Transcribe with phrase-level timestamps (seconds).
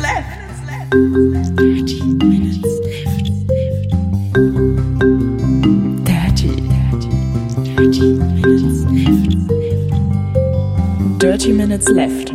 [0.00, 0.40] left.
[1.56, 3.26] Dirty minutes left.
[6.04, 7.10] Dirty, dirty,
[7.64, 9.32] dirty minutes left.
[11.18, 12.32] Dirty minutes left.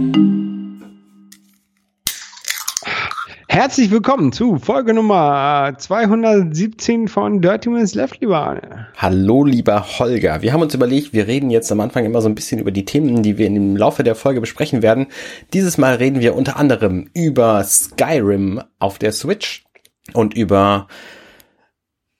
[3.75, 8.87] Herzlich willkommen zu Folge Nummer 217 von Dirty Minutes Left, lieber.
[8.95, 10.41] Hallo, lieber Holger.
[10.41, 12.85] Wir haben uns überlegt, wir reden jetzt am Anfang immer so ein bisschen über die
[12.85, 15.07] Themen, die wir im Laufe der Folge besprechen werden.
[15.51, 19.65] Dieses Mal reden wir unter anderem über Skyrim auf der Switch
[20.13, 20.87] und über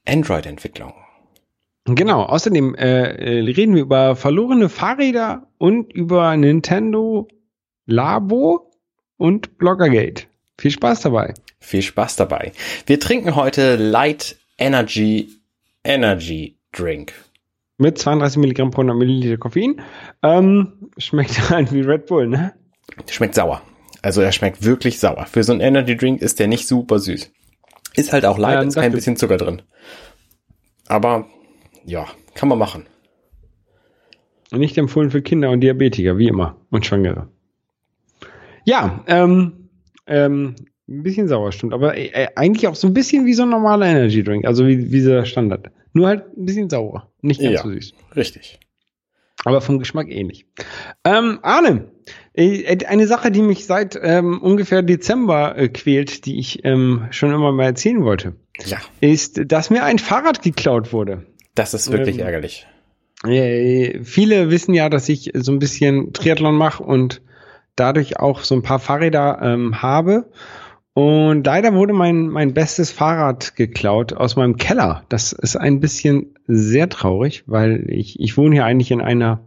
[0.05, 0.91] Android-Entwicklung.
[1.85, 7.29] Genau, außerdem äh, äh, reden wir über verlorene Fahrräder und über Nintendo
[7.85, 8.73] Labo
[9.15, 10.27] und Bloggergate.
[10.57, 11.33] Viel Spaß dabei.
[11.65, 12.51] Viel Spaß dabei.
[12.85, 15.29] Wir trinken heute Light Energy
[15.83, 17.13] Energy Drink.
[17.79, 19.81] Mit 32 Milligramm pro 100 Milliliter Koffein.
[20.21, 22.53] Ähm, schmeckt halt wie Red Bull, ne?
[23.09, 23.63] Schmeckt sauer.
[24.03, 25.25] Also er schmeckt wirklich sauer.
[25.25, 27.31] Für so einen Energy Drink ist der nicht super süß.
[27.95, 29.63] Ist halt auch light, Ähm, ist kein bisschen Zucker drin.
[30.87, 31.27] Aber
[31.83, 32.85] ja, kann man machen.
[34.51, 36.57] Nicht empfohlen für Kinder und Diabetiker, wie immer.
[36.69, 37.27] Und Schwangere.
[38.65, 39.69] Ja, ähm,
[40.05, 40.55] ähm,
[40.87, 41.73] ein bisschen sauer, stimmt.
[41.73, 44.45] Aber äh, eigentlich auch so ein bisschen wie so ein normaler Energy Drink.
[44.45, 45.71] Also wie, wie dieser Standard.
[45.93, 47.09] Nur halt ein bisschen sauer.
[47.21, 47.63] Nicht ganz Ja.
[47.63, 47.93] so süß.
[48.15, 48.59] Richtig.
[49.43, 50.45] Aber vom Geschmack ähnlich.
[51.03, 51.85] Ähm, Arne,
[52.33, 57.31] äh, eine Sache, die mich seit ähm, ungefähr Dezember äh, quält, die ich ähm, schon
[57.33, 58.33] immer mal erzählen wollte,
[58.65, 61.25] Ja, ist, dass mir ein Fahrrad geklaut wurde.
[61.53, 62.65] das ist wirklich Ähm, ärgerlich.
[63.25, 67.21] Äh, viele wissen ja, dass ich so ein bisschen Triathlon mache und
[67.75, 70.29] dadurch auch so ein paar Fahrräder ähm, habe.
[70.95, 75.03] Und leider wurde mein, mein bestes Fahrrad geklaut aus meinem Keller.
[75.09, 79.41] Das ist ein bisschen sehr traurig, weil ich, ich wohne hier eigentlich in einer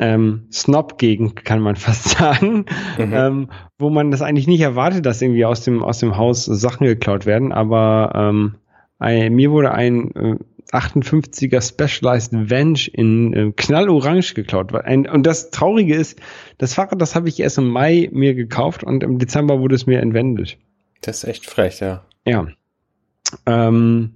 [0.00, 2.64] ähm, Snob-Gegend, kann man fast sagen,
[2.96, 3.12] Mhm.
[3.12, 6.86] ähm, wo man das eigentlich nicht erwartet, dass irgendwie aus dem, aus dem Haus Sachen
[6.86, 7.52] geklaut werden.
[7.52, 10.36] Aber ähm, mir wurde ein äh,
[10.72, 14.74] 58er Specialized Venge in äh, knallorange geklaut.
[14.74, 16.18] Ein, und das Traurige ist,
[16.58, 19.86] das Fahrrad, das habe ich erst im Mai mir gekauft und im Dezember wurde es
[19.86, 20.58] mir entwendet.
[21.02, 22.02] Das ist echt frech, ja.
[22.26, 22.46] Ja.
[23.46, 24.12] Ähm,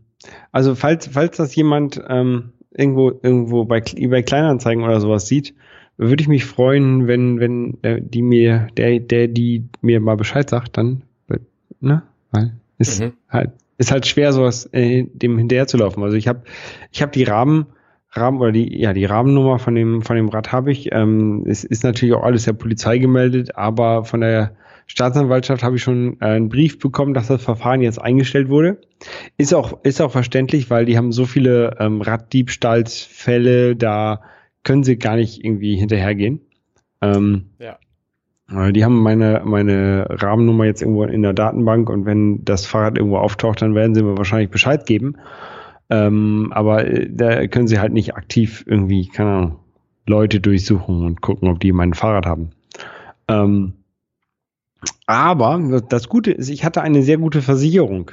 [0.53, 5.55] also falls, falls das jemand ähm, irgendwo, irgendwo bei eBay Kleinanzeigen oder sowas sieht,
[5.97, 10.49] würde ich mich freuen, wenn, wenn äh, die mir, der, der, die mir mal Bescheid
[10.49, 11.43] sagt, dann, wird-
[11.81, 12.03] ne?
[12.31, 13.13] Weil ist Mhm.
[13.29, 13.51] halt,
[13.81, 16.03] ist halt schwer, sowas äh, dem hinterher zu laufen.
[16.03, 16.43] Also ich habe,
[16.93, 17.67] ich habe die Rahmen,
[18.11, 20.93] Rahmen oder die, ja, die Rahmennummer von dem, von dem Rad habe ich.
[20.93, 24.55] Ähm, es ist natürlich auch alles der Polizei gemeldet, aber von der
[24.87, 28.83] Staatsanwaltschaft habe ich schon äh, einen Brief bekommen, dass das Verfahren jetzt eingestellt wurde.
[29.39, 34.21] Ist auch, ist auch verständlich, weil die haben so viele ähm, Raddiebstahlsfälle, da
[34.63, 36.43] können sie gar nicht irgendwie hinterhergehen.
[37.01, 37.79] Ähm, Ja.
[38.55, 42.99] Äh, Die haben meine, meine Rahmennummer jetzt irgendwo in der Datenbank und wenn das Fahrrad
[42.99, 45.17] irgendwo auftaucht, dann werden sie mir wahrscheinlich Bescheid geben.
[45.89, 49.57] Ähm, aber äh, da können sie halt nicht aktiv irgendwie, keine Ahnung,
[50.07, 52.51] Leute durchsuchen und gucken, ob die mein Fahrrad haben.
[53.29, 53.75] Ähm,
[55.07, 58.13] aber das Gute ist, ich hatte eine sehr gute Versicherung,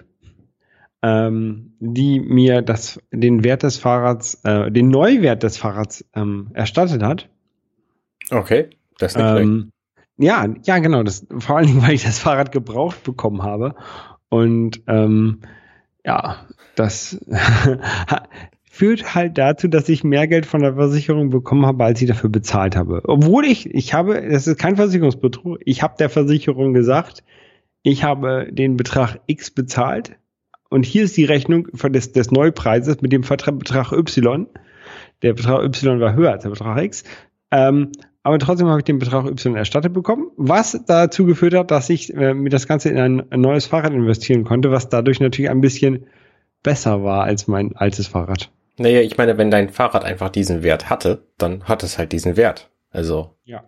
[1.02, 7.04] ähm, die mir das, den Wert des Fahrrads, äh, den Neuwert des Fahrrads ähm, erstattet
[7.04, 7.30] hat.
[8.32, 9.44] Okay, das ist nicht.
[9.44, 9.72] Ähm,
[10.18, 11.04] ja, ja, genau.
[11.04, 13.76] Das, vor allen Dingen, weil ich das Fahrrad gebraucht bekommen habe.
[14.30, 15.40] Und ähm,
[16.06, 16.46] ja,
[16.76, 17.20] das
[18.78, 22.30] führt halt dazu, dass ich mehr Geld von der Versicherung bekommen habe, als ich dafür
[22.30, 23.02] bezahlt habe.
[23.06, 27.24] Obwohl ich, ich habe, das ist kein Versicherungsbetrug, ich habe der Versicherung gesagt,
[27.84, 30.18] ich habe den Betrag X bezahlt
[30.70, 34.48] und hier ist die Rechnung des, des Neupreises mit dem Betrag Y.
[35.22, 37.04] Der Betrag Y war höher als der Betrag X.
[37.52, 37.92] Ähm,
[38.28, 42.14] aber trotzdem habe ich den Betrag Y erstattet bekommen, was dazu geführt hat, dass ich
[42.14, 45.62] äh, mir das Ganze in ein, ein neues Fahrrad investieren konnte, was dadurch natürlich ein
[45.62, 46.08] bisschen
[46.62, 48.52] besser war als mein altes Fahrrad.
[48.78, 52.36] Naja, ich meine, wenn dein Fahrrad einfach diesen Wert hatte, dann hat es halt diesen
[52.36, 52.70] Wert.
[52.92, 53.64] Also, Ja.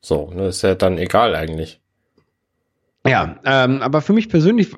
[0.00, 1.80] so, ne, ist ja dann egal eigentlich.
[3.06, 4.74] Ja, ähm, aber für mich persönlich,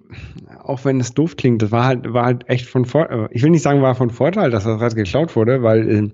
[0.62, 3.28] auch wenn es doof klingt, das war halt, war halt echt von Vorteil.
[3.32, 6.10] Ich will nicht sagen, war von Vorteil, dass das Rad geklaut wurde, weil äh,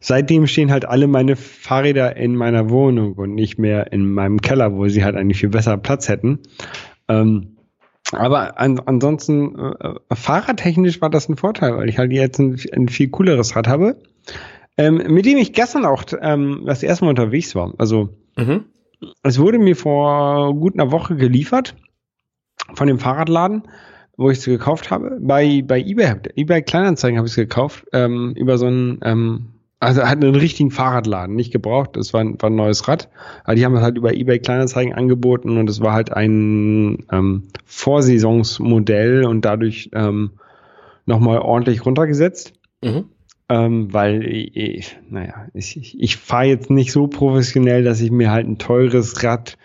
[0.00, 4.74] seitdem stehen halt alle meine Fahrräder in meiner Wohnung und nicht mehr in meinem Keller,
[4.74, 6.40] wo sie halt eigentlich viel besser Platz hätten.
[7.08, 7.56] Ähm,
[8.12, 12.88] aber an, ansonsten, äh, fahrradtechnisch war das ein Vorteil, weil ich halt jetzt ein, ein
[12.88, 13.96] viel cooleres Rad habe,
[14.76, 17.72] ähm, mit dem ich gestern auch ähm, das erste Mal unterwegs war.
[17.78, 18.64] Also Mhm.
[19.22, 21.74] es wurde mir vor gut einer Woche geliefert
[22.74, 23.62] von dem Fahrradladen,
[24.16, 25.18] wo ich es gekauft habe.
[25.20, 29.48] Bei, bei eBay, eBay Kleinanzeigen habe ich es gekauft, ähm, über so einen ähm,
[29.82, 31.96] Also hat einen richtigen Fahrradladen, nicht gebraucht.
[31.96, 33.08] Das war, ein- war ein neues Rad.
[33.42, 37.48] Aber die haben es halt über eBay Kleinanzeigen angeboten und es war halt ein ähm,
[37.64, 40.30] Vorsaisonsmodell und dadurch ähm,
[41.06, 42.52] nochmal ordentlich runtergesetzt.
[42.84, 43.04] Mhm.
[43.48, 48.10] Ähm, weil ich, ich, naja, ich, ich, ich fahre jetzt nicht so professionell, dass ich
[48.12, 49.58] mir halt ein teures Rad,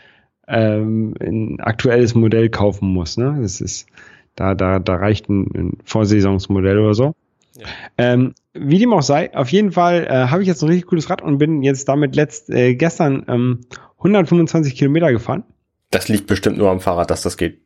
[0.47, 3.17] ähm, ein aktuelles Modell kaufen muss.
[3.17, 3.37] Ne?
[3.41, 3.87] Das ist,
[4.35, 7.13] da, da, da reicht ein, ein Vorsaisonsmodell oder so.
[7.57, 7.67] Ja.
[7.97, 11.09] Ähm, wie dem auch sei, auf jeden Fall äh, habe ich jetzt ein richtig cooles
[11.09, 13.61] Rad und bin jetzt damit letzt, äh, gestern ähm,
[13.97, 15.43] 125 Kilometer gefahren.
[15.91, 17.61] Das liegt bestimmt nur am Fahrrad, dass das geht.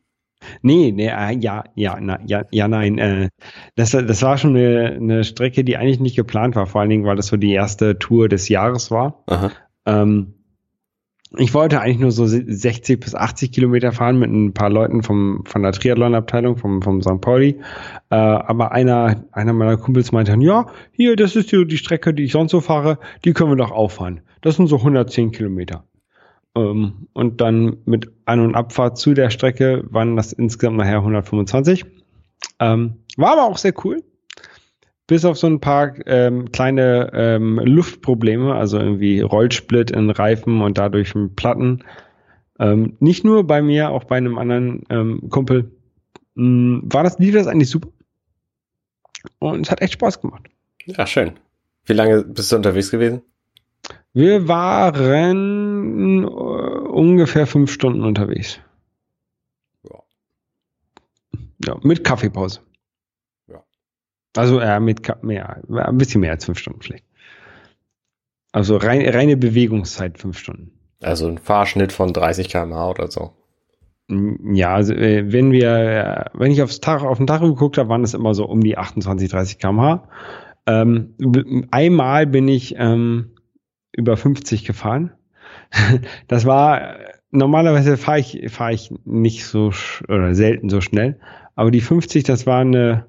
[0.62, 2.98] Nee, nee, äh, ja, ja, na, ja, ja, nein.
[2.98, 3.28] Äh,
[3.74, 7.04] das, das war schon eine, eine Strecke, die eigentlich nicht geplant war, vor allen Dingen,
[7.04, 9.22] weil das so die erste Tour des Jahres war.
[9.26, 9.50] Aha.
[9.86, 10.34] Ähm,
[11.36, 15.44] ich wollte eigentlich nur so 60 bis 80 Kilometer fahren mit ein paar Leuten vom,
[15.46, 17.20] von der Triathlon-Abteilung, vom, vom St.
[17.20, 17.60] Pauli.
[18.10, 22.12] Äh, aber einer, einer meiner Kumpels meinte dann, ja, hier, das ist die, die Strecke,
[22.12, 24.20] die ich sonst so fahre, die können wir doch auffahren.
[24.42, 25.84] Das sind so 110 Kilometer.
[26.54, 31.84] Ähm, und dann mit An- und Abfahrt zu der Strecke waren das insgesamt nachher 125.
[32.60, 34.02] Ähm, war aber auch sehr cool.
[35.12, 40.78] Bis auf so ein paar ähm, kleine ähm, Luftprobleme, also irgendwie Rollsplit in Reifen und
[40.78, 41.84] dadurch Platten.
[42.58, 45.70] Ähm, nicht nur bei mir, auch bei einem anderen ähm, Kumpel.
[46.34, 47.90] Mh, war das, lief das eigentlich super.
[49.38, 50.48] Und es hat echt Spaß gemacht.
[50.86, 51.32] Ja, schön.
[51.84, 53.20] Wie lange bist du unterwegs gewesen?
[54.14, 58.60] Wir waren äh, ungefähr fünf Stunden unterwegs.
[61.66, 62.60] Ja, mit Kaffeepause.
[64.36, 67.04] Also äh, mit mehr, ein bisschen mehr als fünf Stunden vielleicht.
[68.52, 70.72] Also rein, reine Bewegungszeit fünf Stunden.
[71.02, 73.32] Also ein Fahrschnitt von 30 km/h oder so.
[74.08, 77.78] Mm, Ja, also äh, wenn wir, äh, wenn ich aufs Tag, auf den Tag geguckt
[77.78, 80.08] habe, waren es immer so um die 28, 30 km/h.
[80.66, 81.14] Ähm,
[81.70, 83.32] einmal bin ich ähm,
[83.92, 85.12] über 50 gefahren.
[86.28, 89.72] Das war äh, normalerweise fahre ich fahre ich nicht so
[90.08, 91.18] oder selten so schnell,
[91.56, 93.06] aber die 50, das war eine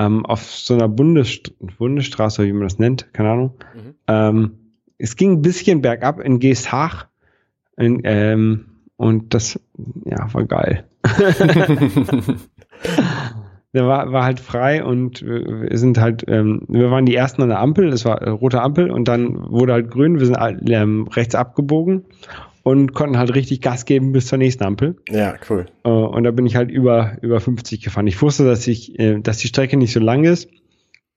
[0.00, 3.54] ähm, auf so einer Bundesst Bundesstraße, wie man das nennt, keine Ahnung.
[3.74, 3.94] Mhm.
[4.06, 4.52] Ähm,
[4.98, 7.06] es ging ein bisschen bergab in Geesthaach
[7.76, 8.66] in, ähm,
[8.96, 9.60] und das
[10.04, 10.84] ja war geil.
[13.72, 17.50] Der war, war halt frei und wir sind halt, ähm, wir waren die ersten an
[17.50, 20.36] der Ampel, es war äh, rote Ampel und dann wurde halt grün, wir sind
[20.68, 22.04] ähm, rechts abgebogen
[22.62, 24.96] und konnten halt richtig Gas geben bis zur nächsten Ampel.
[25.08, 25.66] ja, cool.
[25.84, 28.06] Äh, und da bin ich halt über, über 50 gefahren.
[28.06, 30.48] Ich wusste, dass ich, äh, dass die Strecke nicht so lang ist.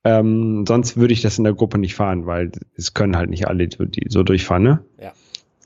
[0.05, 3.47] Ähm, sonst würde ich das in der Gruppe nicht fahren, weil es können halt nicht
[3.47, 4.85] alle so, die, so durchfahren, ne?
[5.01, 5.13] Ja.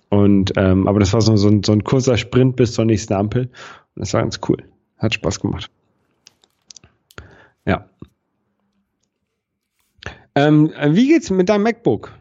[0.09, 3.13] Und ähm, aber das war so, so, ein, so ein kurzer Sprint bis zur nächsten
[3.13, 3.43] Ampel.
[3.43, 3.49] Und
[3.95, 4.63] das war ganz cool.
[4.97, 5.69] Hat Spaß gemacht.
[7.65, 7.89] Ja.
[10.35, 12.13] Ähm, wie geht's mit deinem MacBook?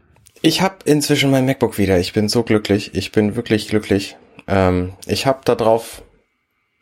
[0.47, 1.99] Ich habe inzwischen mein MacBook wieder.
[1.99, 2.91] Ich bin so glücklich.
[2.93, 4.15] Ich bin wirklich glücklich.
[4.47, 6.03] Ähm, ich habe drauf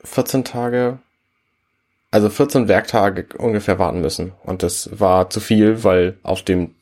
[0.04, 1.00] 14 Tage,
[2.12, 4.34] also 14 Werktage ungefähr warten müssen.
[4.44, 6.76] Und das war zu viel, weil auf dem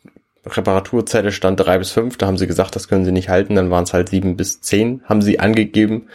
[0.45, 2.17] Reparaturzettel stand drei bis fünf.
[2.17, 3.55] Da haben sie gesagt, das können sie nicht halten.
[3.55, 6.09] Dann waren es halt sieben bis zehn, haben sie angegeben.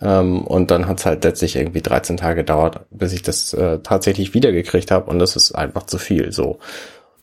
[0.00, 3.78] Ähm, und dann hat es halt letztlich irgendwie 13 Tage gedauert, bis ich das äh,
[3.78, 5.08] tatsächlich wiedergekriegt habe.
[5.08, 6.32] Und das ist einfach zu viel.
[6.32, 6.58] So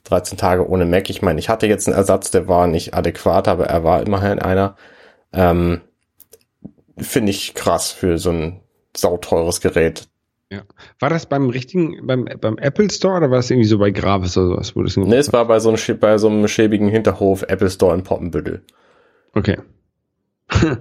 [0.06, 1.10] 13 Tage ohne Mac.
[1.10, 4.40] Ich meine, ich hatte jetzt einen Ersatz, der war nicht adäquat, aber er war immerhin
[4.40, 4.76] einer.
[5.34, 5.82] Ähm,
[6.98, 8.62] Finde ich krass für so ein
[8.96, 10.08] sauteures Gerät.
[10.52, 10.64] Ja.
[11.00, 14.36] War das beim richtigen, beim, beim Apple Store oder war das irgendwie so bei Gravis
[14.36, 14.76] oder sowas?
[14.76, 17.94] Wo das Ne, es war bei so, einem, bei so einem schäbigen Hinterhof Apple Store
[17.94, 18.64] in Poppenbüttel.
[19.34, 19.58] Okay.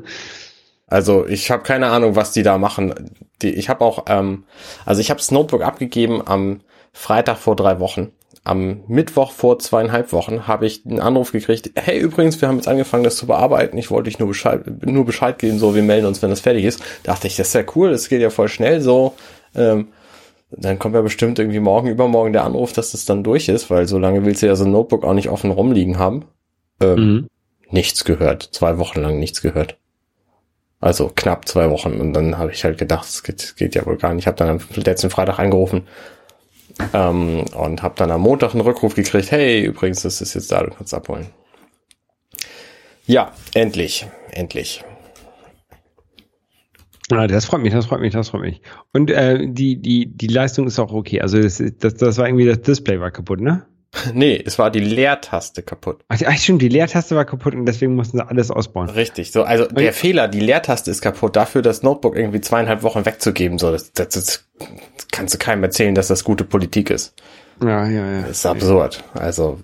[0.91, 3.13] Also ich habe keine Ahnung, was die da machen.
[3.43, 4.45] Die, ich habe auch, ähm,
[4.87, 6.61] also ich habe das Notebook abgegeben am
[6.93, 8.11] Freitag vor drei Wochen.
[8.49, 11.71] Am Mittwoch vor zweieinhalb Wochen habe ich einen Anruf gekriegt.
[11.75, 13.77] Hey, übrigens, wir haben jetzt angefangen, das zu bearbeiten.
[13.77, 16.65] Ich wollte dich nur Bescheid, nur Bescheid geben, so wir melden uns, wenn das fertig
[16.65, 16.83] ist.
[17.03, 19.13] Dachte ich, das ist ja cool, das geht ja voll schnell so.
[19.55, 19.89] Ähm,
[20.51, 23.87] dann kommt ja bestimmt irgendwie morgen, übermorgen der Anruf, dass das dann durch ist, weil
[23.87, 26.25] so lange willst du ja so ein Notebook auch nicht offen rumliegen haben.
[26.81, 27.27] Ähm, Mhm.
[27.71, 28.49] nichts gehört.
[28.53, 29.77] Zwei Wochen lang nichts gehört.
[30.81, 32.01] Also knapp zwei Wochen.
[32.01, 34.23] Und dann habe ich halt gedacht, es geht, geht ja wohl gar nicht.
[34.23, 35.87] Ich habe dann am letzten Freitag angerufen
[36.93, 39.31] ähm, und habe dann am Montag einen Rückruf gekriegt.
[39.31, 41.27] Hey, übrigens, das ist jetzt da, du kannst abholen.
[43.07, 44.85] Ja, endlich, endlich.
[47.11, 48.61] Ah, das freut mich, das freut mich, das freut mich.
[48.93, 51.23] Und äh, die, die, die Leistung ist auch okay.
[51.23, 53.67] Also das, das, das war irgendwie, das Display war kaputt, ne?
[54.15, 56.05] Nee, es war die Leertaste kaputt.
[56.09, 58.91] Ach, ach stimmt, die Leertaste war kaputt und deswegen mussten sie alles ausbauen.
[58.91, 63.05] Richtig, so, also der Fehler, die Leertaste ist kaputt, dafür das Notebook irgendwie zweieinhalb Wochen
[63.07, 64.45] wegzugeben, so, das, das, das
[65.11, 67.15] kannst du keinem erzählen, dass das gute Politik ist.
[67.63, 68.21] Ja, ja, ja.
[68.23, 69.03] Das ist absurd.
[69.15, 69.59] Also,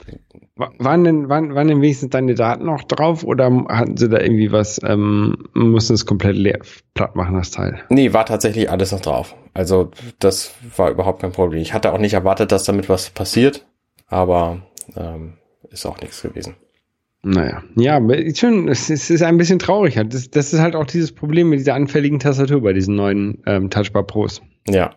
[0.56, 4.18] Wa- Waren denn, waren, waren denn wenigstens deine Daten noch drauf oder hatten sie da
[4.20, 6.58] irgendwie was, ähm, mussten es komplett leer
[6.94, 7.82] platt machen, das Teil?
[7.90, 9.34] nee, war tatsächlich alles noch drauf.
[9.52, 11.60] Also, das war überhaupt kein Problem.
[11.60, 13.64] Ich hatte auch nicht erwartet, dass damit was passiert,
[14.14, 14.62] aber
[14.96, 15.34] ähm,
[15.70, 16.54] ist auch nichts gewesen.
[17.22, 18.00] Naja, ja,
[18.34, 19.96] schon, es ist, ein bisschen traurig.
[19.96, 20.12] halt.
[20.14, 23.70] Das, das ist halt auch dieses Problem mit dieser anfälligen Tastatur bei diesen neuen ähm,
[23.70, 24.42] Touchbar Pros.
[24.68, 24.94] Ja,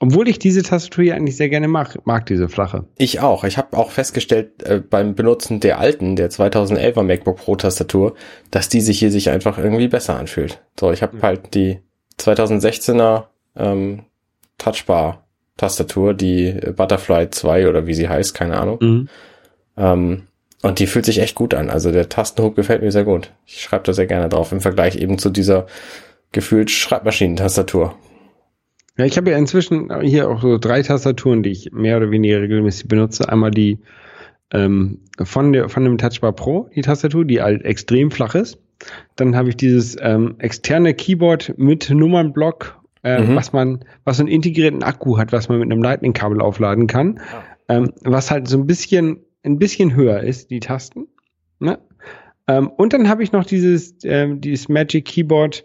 [0.00, 2.84] Obwohl ich diese Tastatur hier eigentlich sehr gerne mag, mag diese flache.
[2.98, 3.44] Ich auch.
[3.44, 8.14] Ich habe auch festgestellt äh, beim Benutzen der alten, der 2011er MacBook Pro Tastatur,
[8.50, 10.62] dass die sich hier sich einfach irgendwie besser anfühlt.
[10.78, 11.78] So, ich habe halt die
[12.18, 14.02] 2016er ähm,
[14.58, 15.25] Touchbar
[15.56, 18.78] Tastatur, die Butterfly 2 oder wie sie heißt, keine Ahnung.
[18.80, 19.08] Mhm.
[19.76, 20.22] Ähm,
[20.62, 21.70] und die fühlt sich echt gut an.
[21.70, 23.32] Also der Tastenhub gefällt mir sehr gut.
[23.46, 25.66] Ich schreibe da sehr gerne drauf im Vergleich eben zu dieser
[26.32, 27.94] gefühlt Schreibmaschinentastatur.
[28.98, 32.40] Ja, ich habe ja inzwischen hier auch so drei Tastaturen, die ich mehr oder weniger
[32.40, 33.28] regelmäßig benutze.
[33.28, 33.78] Einmal die
[34.52, 38.58] ähm, von, der, von dem Touchbar Pro, die Tastatur, die halt extrem flach ist.
[39.16, 43.36] Dann habe ich dieses ähm, externe Keyboard mit Nummernblock, äh, Mhm.
[43.36, 47.20] was man, was einen integrierten Akku hat, was man mit einem Lightning-Kabel aufladen kann.
[47.68, 51.06] Ähm, was halt so ein bisschen, ein bisschen höher ist, die Tasten.
[51.60, 51.78] Ne?
[52.48, 55.64] Ähm, und dann habe ich noch dieses, ähm, dieses Magic Keyboard,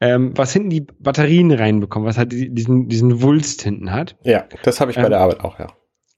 [0.00, 4.16] ähm, was hinten die Batterien reinbekommt, was halt die- diesen, diesen Wulst hinten hat.
[4.24, 5.66] Ja, das habe ich bei Ähm, der Arbeit auch, ja.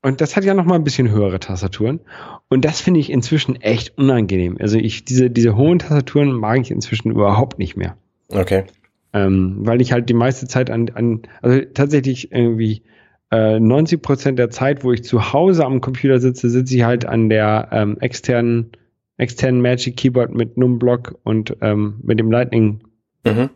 [0.04, 2.00] Und das hat ja noch mal ein bisschen höhere Tastaturen.
[2.48, 4.56] Und das finde ich inzwischen echt unangenehm.
[4.58, 7.96] Also ich, diese, diese hohen Tastaturen mag ich inzwischen überhaupt nicht mehr.
[8.28, 8.64] Okay.
[9.12, 12.82] Ähm, weil ich halt die meiste Zeit an, an also tatsächlich irgendwie
[13.30, 17.04] äh, 90 Prozent der Zeit, wo ich zu Hause am Computer sitze, sitze ich halt
[17.04, 18.72] an der ähm, externen,
[19.18, 22.80] externen Magic Keyboard mit Numblock und ähm, mit dem Lightning
[23.24, 23.50] Mhm.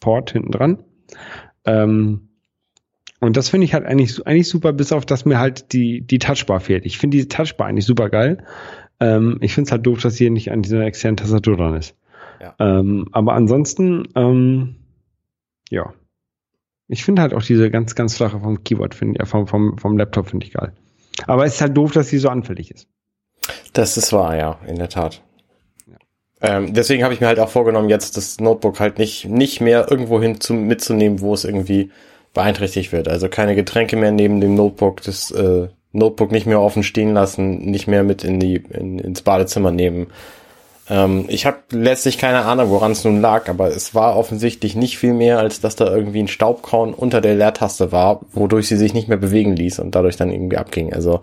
[0.00, 0.78] Port hinten dran.
[1.64, 2.28] Ähm,
[3.20, 6.18] und das finde ich halt eigentlich, eigentlich super, bis auf dass mir halt die, die
[6.18, 6.84] Touchbar fehlt.
[6.84, 8.44] Ich finde diese Touchbar eigentlich super geil.
[8.98, 11.96] Ähm, ich finde es halt doof, dass hier nicht an dieser externen Tastatur dran ist.
[12.40, 12.54] Ja.
[12.58, 14.76] Ähm, aber ansonsten, ähm,
[15.72, 15.92] ja.
[16.88, 19.96] Ich finde halt auch diese ganz, ganz flache vom Keyboard, finde ich, vom, vom, vom
[19.96, 20.72] Laptop finde ich geil.
[21.26, 22.88] Aber es ist halt doof, dass sie so anfällig ist.
[23.72, 25.22] Das ist wahr, ja, in der Tat.
[26.42, 29.86] Ähm, deswegen habe ich mir halt auch vorgenommen, jetzt das Notebook halt nicht, nicht mehr
[29.90, 31.90] irgendwo hin zu, mitzunehmen, wo es irgendwie
[32.34, 33.08] beeinträchtigt wird.
[33.08, 37.58] Also keine Getränke mehr neben dem Notebook, das äh, Notebook nicht mehr offen stehen lassen,
[37.60, 40.08] nicht mehr mit in die, in, ins Badezimmer nehmen.
[40.90, 44.98] Ähm, ich habe letztlich keine Ahnung, woran es nun lag, aber es war offensichtlich nicht
[44.98, 48.92] viel mehr, als dass da irgendwie ein Staubkorn unter der Leertaste war, wodurch sie sich
[48.92, 50.92] nicht mehr bewegen ließ und dadurch dann irgendwie abging.
[50.92, 51.20] Also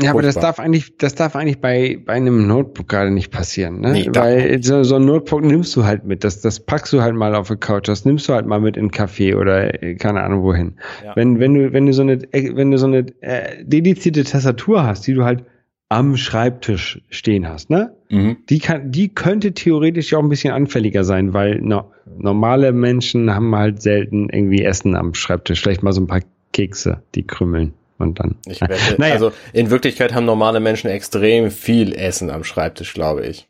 [0.00, 3.80] Ja, aber das darf eigentlich, das darf eigentlich bei, bei einem Notebook gerade nicht passieren,
[3.80, 3.92] ne?
[3.92, 6.24] Nee, Weil so, so ein Notebook nimmst du halt mit.
[6.24, 8.76] Das, das packst du halt mal auf die Couch, das nimmst du halt mal mit
[8.76, 10.76] in einen Café oder äh, keine Ahnung wohin.
[11.04, 11.14] Ja.
[11.14, 14.86] Wenn, wenn du, wenn du so eine, äh, wenn du so eine äh, dedizierte Tastatur
[14.86, 15.44] hast, die du halt
[15.88, 17.94] am Schreibtisch stehen hast, ne?
[18.08, 18.38] mhm.
[18.48, 23.32] Die kann, die könnte theoretisch ja auch ein bisschen anfälliger sein, weil no, normale Menschen
[23.32, 25.60] haben halt selten irgendwie Essen am Schreibtisch.
[25.60, 28.36] Vielleicht mal so ein paar Kekse, die krümmeln und dann.
[28.46, 29.14] Ich wette, Naja.
[29.14, 33.48] also in Wirklichkeit haben normale Menschen extrem viel Essen am Schreibtisch, glaube ich.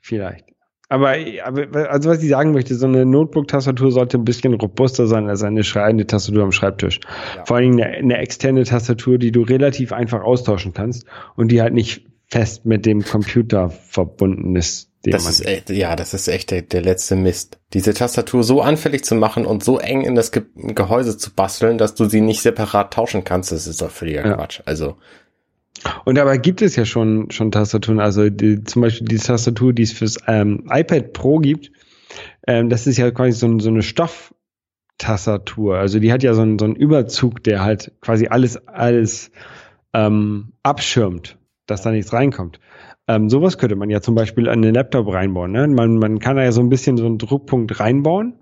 [0.00, 0.49] Vielleicht.
[0.90, 5.28] Aber, aber also was ich sagen möchte, so eine Notebook-Tastatur sollte ein bisschen robuster sein
[5.28, 6.98] als eine schreiende Tastatur am Schreibtisch.
[7.36, 7.44] Ja.
[7.44, 11.06] Vor allem eine, eine externe Tastatur, die du relativ einfach austauschen kannst
[11.36, 14.90] und die halt nicht fest mit dem Computer verbunden ist.
[15.04, 17.58] Das ist echt, ja, das ist echt der, der letzte Mist.
[17.72, 21.78] Diese Tastatur so anfällig zu machen und so eng in das Ge Gehäuse zu basteln,
[21.78, 24.34] dass du sie nicht separat tauschen kannst, das ist doch völliger Ja.
[24.34, 24.60] Quatsch.
[24.66, 24.96] Also,
[26.04, 29.82] Und dabei gibt es ja schon, schon Tastaturen, also die, zum Beispiel die Tastatur, die
[29.82, 31.70] es fürs ähm, iPad Pro gibt,
[32.46, 35.78] ähm, das ist ja quasi so, so eine Stofftastatur.
[35.78, 39.30] Also die hat ja so einen, so einen Überzug, der halt quasi alles, alles
[39.94, 42.60] ähm, abschirmt, dass da nichts reinkommt.
[43.08, 45.52] Ähm, sowas könnte man ja zum Beispiel an den Laptop reinbauen.
[45.52, 45.66] Ne?
[45.68, 48.34] Man, man kann da ja so ein bisschen so einen Druckpunkt reinbauen,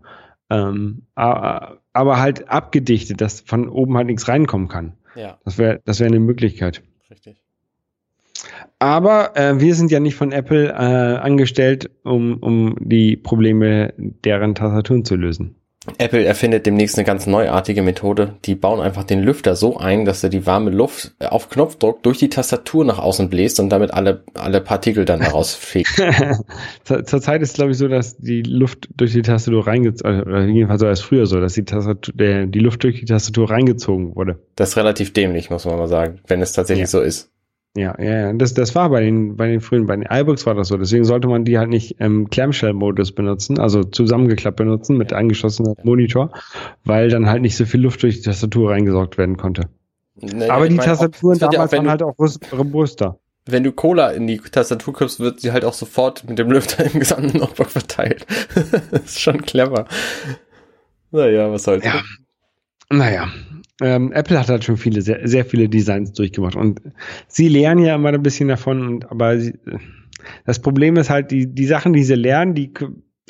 [0.51, 4.95] ähm, aber halt abgedichtet, dass von oben halt nichts reinkommen kann.
[5.15, 6.83] ja, Das wäre das wäre eine Möglichkeit.
[7.11, 7.43] Richtig.
[8.79, 14.55] Aber äh, wir sind ja nicht von Apple äh, angestellt, um, um die Probleme deren
[14.55, 15.58] Tastaturen zu lösen.
[15.99, 18.35] Apple erfindet demnächst eine ganz neuartige Methode.
[18.45, 22.19] Die bauen einfach den Lüfter so ein, dass er die warme Luft auf Knopfdruck durch
[22.19, 26.01] die Tastatur nach außen bläst und damit alle, alle Partikel dann daraus fegt.
[26.85, 30.83] Zur- Zurzeit ist glaube ich so, dass die Luft durch die Tastatur reingezogen, oder jedenfalls
[30.83, 34.39] war es früher so, dass die, Tastatur, der, die Luft durch die Tastatur reingezogen wurde.
[34.57, 36.87] Das ist relativ dämlich, muss man mal sagen, wenn es tatsächlich Ja.
[36.89, 37.31] so ist.
[37.77, 38.33] Ja, ja, ja.
[38.33, 40.77] Das, das war bei den, bei den frühen, bei den iBooks war das so.
[40.77, 46.31] Deswegen sollte man die halt nicht im Clamshell-Modus benutzen, also zusammengeklappt benutzen mit angeschlossenem Monitor,
[46.85, 49.69] weil dann halt nicht so viel Luft durch die Tastatur reingesaugt werden konnte.
[50.21, 52.15] Naja, Aber die meine, Tastaturen wird ja damals auch, waren halt auch
[52.53, 53.19] robuster.
[53.47, 56.85] wenn du Cola in die Tastatur kippst, wird sie halt auch sofort mit dem Lüfter
[56.93, 58.27] im gesamten Notebook verteilt.
[58.91, 59.87] das ist schon clever.
[61.13, 61.85] Naja, was soll's.
[61.85, 62.03] Ja.
[62.91, 63.29] Naja,
[63.81, 66.81] ähm, Apple hat halt schon viele, sehr, sehr viele Designs durchgemacht und
[67.29, 69.55] sie lernen ja immer ein bisschen davon, und, aber sie,
[70.45, 72.73] das Problem ist halt, die, die Sachen, die sie lernen, die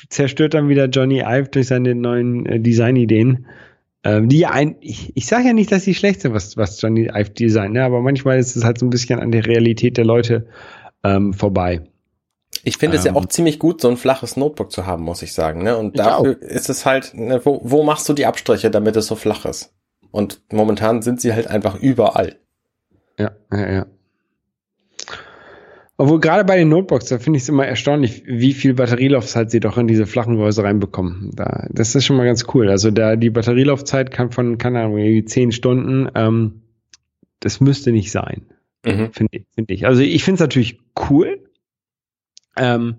[0.09, 3.47] zerstört dann wieder Johnny Ive durch seine neuen äh, Designideen.
[4.05, 6.81] Ähm, die ja ein, ich, ich sage ja nicht, dass sie schlecht sind, was, was
[6.81, 7.83] Johnny Ive designt, ne?
[7.83, 10.47] aber manchmal ist es halt so ein bisschen an der Realität der Leute
[11.03, 11.83] ähm, vorbei.
[12.63, 13.17] Ich finde es ja Ähm.
[13.17, 15.63] auch ziemlich gut, so ein flaches Notebook zu haben, muss ich sagen.
[15.63, 15.77] Ne?
[15.77, 19.17] Und dafür ist es halt, ne, wo, wo machst du die Abstriche, damit es so
[19.17, 19.73] flach ist?
[20.11, 22.37] Und momentan sind sie halt einfach überall.
[23.19, 23.87] Ja, ja, ja.
[26.01, 29.59] Obwohl gerade bei den Notebooks, da finde ich es immer erstaunlich, wie viel Batterielaufzeit sie
[29.59, 31.33] doch in diese flachen Gehäuse reinbekommen.
[31.35, 32.71] Da, das ist schon mal ganz cool.
[32.71, 36.63] Also da die Batterielaufzeit kann von, keine Ahnung, irgendwie 10 Stunden, ähm,
[37.41, 38.47] das müsste nicht sein,
[38.87, 39.13] Mhm.
[39.13, 39.87] finde ich, finde ich.
[39.87, 41.45] Also ich finde es natürlich cool,
[42.57, 42.99] ähm,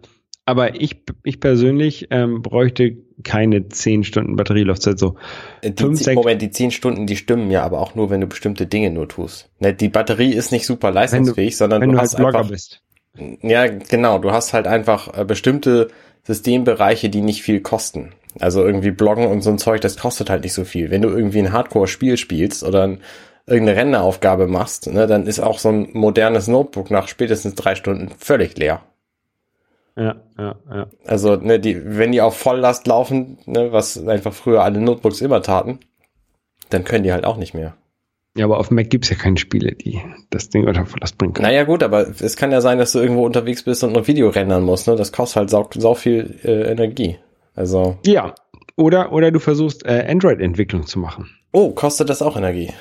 [0.50, 5.15] aber ich, ich persönlich ähm, bräuchte keine 10 Stunden Batterielaufzeit so.
[5.63, 8.27] Die, Fünf, zehn- Moment, die zehn Stunden, die stimmen ja aber auch nur, wenn du
[8.27, 9.50] bestimmte Dinge nur tust.
[9.60, 12.51] Ne, die Batterie ist nicht super leistungsfähig, sondern Wenn du du hast halt Blogger einfach,
[12.51, 12.82] bist.
[13.41, 15.89] ja, genau, du hast halt einfach äh, bestimmte
[16.24, 18.12] Systembereiche, die nicht viel kosten.
[18.39, 20.91] Also irgendwie Bloggen und so ein Zeug, das kostet halt nicht so viel.
[20.91, 23.00] Wenn du irgendwie ein Hardcore-Spiel spielst oder ein,
[23.48, 28.10] irgendeine Renneraufgabe machst, ne, dann ist auch so ein modernes Notebook nach spätestens drei Stunden
[28.20, 28.84] völlig leer.
[30.00, 30.88] Ja, ja, ja.
[31.06, 35.41] Also, ne, die, wenn die auf Volllast laufen, ne, was einfach früher alle Notebooks immer
[35.41, 35.79] taten,
[36.70, 37.75] dann können die halt auch nicht mehr.
[38.38, 41.48] Ja, aber auf Mac gibt's ja keine Spiele, die das Ding unter Verlust bringen können.
[41.48, 44.29] Naja, gut, aber es kann ja sein, dass du irgendwo unterwegs bist und noch Video
[44.29, 44.96] rendern musst, ne?
[44.96, 47.18] Das kostet halt sau, sau viel äh, Energie.
[47.56, 48.36] Also, Ja.
[48.77, 51.29] Oder, oder du versuchst, äh, Android-Entwicklung zu machen.
[51.51, 52.72] oh, kostet das auch Energie?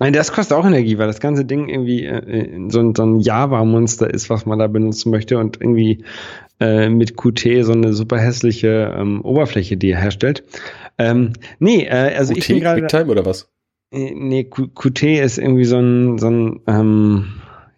[0.00, 3.20] Nein, das kostet auch Energie, weil das ganze Ding irgendwie äh, so, ein- so ein
[3.20, 6.04] Java-Monster ist, was man da benutzen möchte und irgendwie
[6.60, 10.44] äh, mit Qt so eine super hässliche ähm, Oberfläche, die er herstellt.
[10.98, 12.80] Ähm, nee, äh, also ich bin QT, gerade.
[12.82, 13.50] QuickTime oder was?
[13.92, 17.24] Äh, Nee, Q- Qt ist irgendwie so ein, so ein ähm,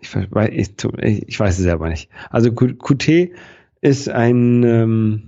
[0.01, 2.11] ich, weiß, ich, ich weiß es selber nicht.
[2.31, 3.31] Also Q- Qt
[3.83, 5.23] ist ein, ähm,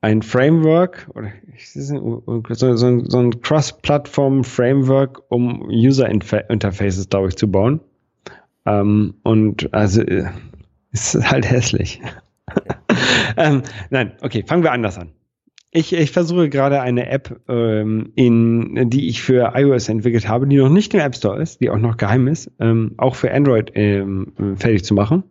[0.00, 1.28] ein Framework oder
[1.66, 7.80] so, so, so ein- Cross-Plattform-Framework, um User-Interfaces, glaube ich, zu bauen.
[8.66, 10.26] Ähm, und also äh,
[10.92, 12.00] ist halt hässlich.
[13.36, 15.10] ähm, nein, okay, fangen wir anders an.
[15.70, 20.56] Ich, ich versuche gerade eine App, ähm, in, die ich für iOS entwickelt habe, die
[20.56, 23.72] noch nicht im App Store ist, die auch noch geheim ist, ähm, auch für Android
[23.74, 25.24] ähm, fertig zu machen.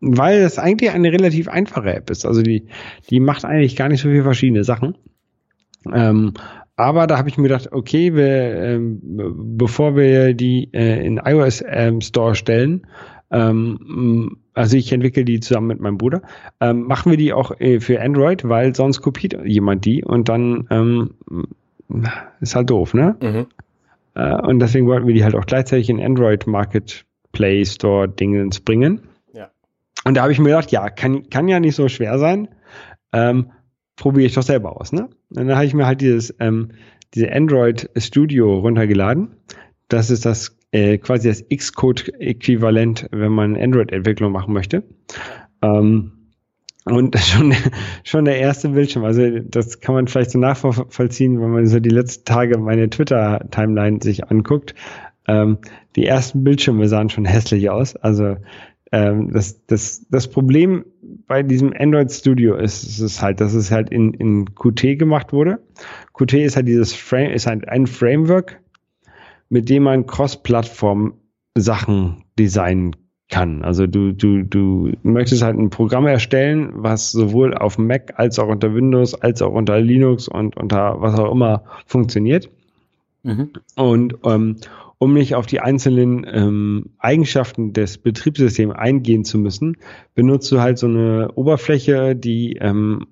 [0.00, 2.26] Weil es eigentlich eine relativ einfache App ist.
[2.26, 2.66] Also die,
[3.08, 4.98] die macht eigentlich gar nicht so viele verschiedene Sachen.
[5.92, 6.34] Ähm,
[6.76, 9.00] aber da habe ich mir gedacht, okay, wir, ähm,
[9.56, 12.86] bevor wir die äh, in iOS ähm, Store stellen,
[13.30, 16.22] ähm, also ich entwickle die zusammen mit meinem Bruder,
[16.60, 20.66] ähm, machen wir die auch äh, für Android, weil sonst kopiert jemand die und dann
[20.70, 21.14] ähm,
[22.40, 23.16] ist halt doof, ne?
[23.20, 23.46] Mhm.
[24.14, 28.60] Äh, und deswegen wollten wir die halt auch gleichzeitig in Android Market Play Store Dingens
[28.60, 29.00] bringen.
[29.32, 29.50] Ja.
[30.04, 32.48] Und da habe ich mir gedacht, ja, kann, kann ja nicht so schwer sein.
[33.12, 33.50] Ähm,
[33.96, 35.08] Probiere ich doch selber aus, ne?
[35.30, 36.70] Und dann habe ich mir halt dieses, ähm,
[37.14, 39.36] diese Android Studio runtergeladen.
[39.88, 44.82] Das ist das äh, quasi das Xcode-Äquivalent, wenn man Android-Entwicklung machen möchte.
[45.62, 46.12] Ähm,
[46.84, 47.54] und schon,
[48.02, 51.90] schon der erste Bildschirm, also das kann man vielleicht so nachvollziehen, wenn man so die
[51.90, 54.74] letzten Tage meine Twitter-Timeline sich anguckt.
[55.26, 55.58] Ähm,
[55.96, 57.96] die ersten Bildschirme sahen schon hässlich aus.
[57.96, 58.36] Also
[58.92, 60.84] ähm, das, das, das Problem
[61.26, 65.32] bei diesem Android Studio ist, ist es halt, dass es halt in, in Qt gemacht
[65.32, 65.60] wurde.
[66.16, 68.60] Qt ist halt dieses Frame, ist halt ein Framework,
[69.48, 71.14] mit dem man Cross-Plattform
[71.56, 72.96] Sachen designen
[73.30, 73.62] kann.
[73.62, 78.48] Also du, du, du möchtest halt ein Programm erstellen, was sowohl auf Mac als auch
[78.48, 82.50] unter Windows, als auch unter Linux und unter was auch immer funktioniert.
[83.22, 83.50] Mhm.
[83.76, 84.56] Und ähm,
[85.04, 89.76] um nicht auf die einzelnen ähm, Eigenschaften des Betriebssystems eingehen zu müssen,
[90.14, 93.06] benutzt du halt so eine Oberfläche, die ähm,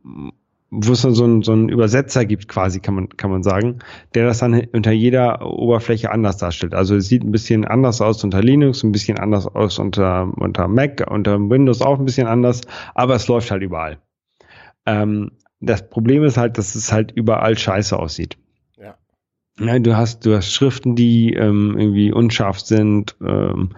[0.75, 3.81] wo es dann so einen, so einen Übersetzer gibt, quasi, kann man, kann man sagen,
[4.15, 6.73] der das dann unter jeder Oberfläche anders darstellt.
[6.73, 10.69] Also es sieht ein bisschen anders aus unter Linux, ein bisschen anders aus unter, unter
[10.69, 12.63] Mac, unter Windows auch ein bisschen anders,
[12.95, 13.99] aber es läuft halt überall.
[14.87, 18.39] Ähm, das Problem ist halt, dass es halt überall scheiße aussieht.
[19.61, 23.71] Ja, du hast, du hast Schriften, die ähm, irgendwie unscharf sind, ähm,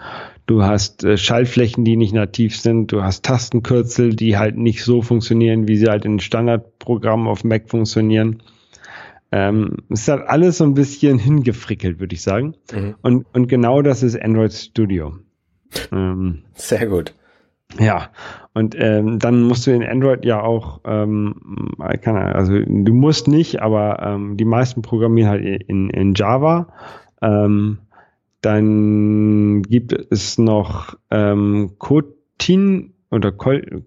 [0.47, 5.03] du hast äh, Schaltflächen, die nicht nativ sind, du hast Tastenkürzel, die halt nicht so
[5.03, 8.43] funktionieren, wie sie halt in Standardprogrammen auf Mac funktionieren.
[9.33, 12.55] ähm, es ist halt alles so ein bisschen hingefrickelt, würde ich sagen.
[12.73, 12.95] Mhm.
[13.03, 15.19] Und, und genau das ist Android Studio.
[15.91, 17.15] Ähm, Sehr gut.
[17.79, 18.11] Ja,
[18.55, 23.61] und ähm, dann musst du in Android ja auch, ähm, Ahnung, also du musst nicht,
[23.61, 26.69] aber ähm, die meisten programmieren halt in, in Java.
[27.21, 27.79] Ähm,
[28.41, 33.85] dann gibt es noch ähm, Kotlin oder Kol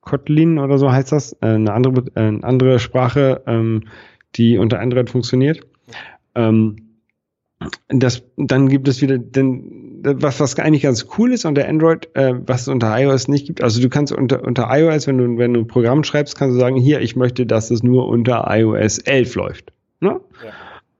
[0.00, 3.82] Kotlin oder so heißt das, äh, eine andere, äh, eine andere Sprache, ähm,
[4.36, 5.60] die unter Android funktioniert.
[6.34, 6.76] Ähm,
[7.88, 12.34] das, dann gibt es wieder den, was, was eigentlich ganz cool ist unter Android, äh,
[12.46, 13.62] was es unter iOS nicht gibt.
[13.62, 16.60] Also du kannst unter, unter iOS, wenn du, wenn du ein Programm schreibst, kannst du
[16.60, 19.72] sagen, hier, ich möchte, dass es nur unter iOS 11 läuft.
[20.00, 20.20] Ne?
[20.44, 20.52] Ja.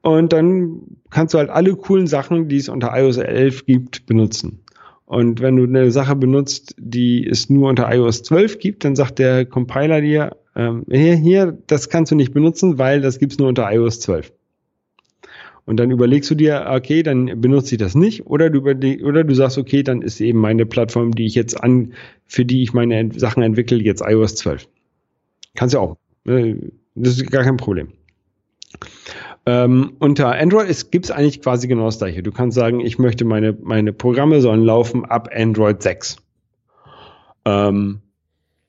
[0.03, 0.81] Und dann
[1.11, 4.61] kannst du halt alle coolen Sachen, die es unter iOS 11 gibt, benutzen.
[5.07, 9.19] Und wenn du eine Sache benutzt, die es nur unter iOS 12 gibt, dann sagt
[9.19, 13.49] der Compiler dir, ähm, hier, hier, das kannst du nicht benutzen, weil das gibt's nur
[13.49, 14.33] unter iOS 12.
[15.69, 19.23] Und dann überlegst du dir, okay, dann benutze ich das nicht, oder du überleg, oder
[19.23, 21.93] du sagst, okay, dann ist eben meine Plattform, die ich jetzt an,
[22.27, 24.67] für die ich meine Ent Sachen entwickle, jetzt iOS 12.
[25.55, 25.97] Kannst du auch.
[26.27, 26.55] Äh,
[26.95, 27.89] Das ist gar kein Problem.
[29.47, 32.23] Ähm, unter Android gibt es eigentlich quasi genau das gleiche.
[32.23, 36.17] Du kannst sagen, ich möchte meine, meine Programme sollen laufen ab Android 6.
[37.45, 38.01] Ähm,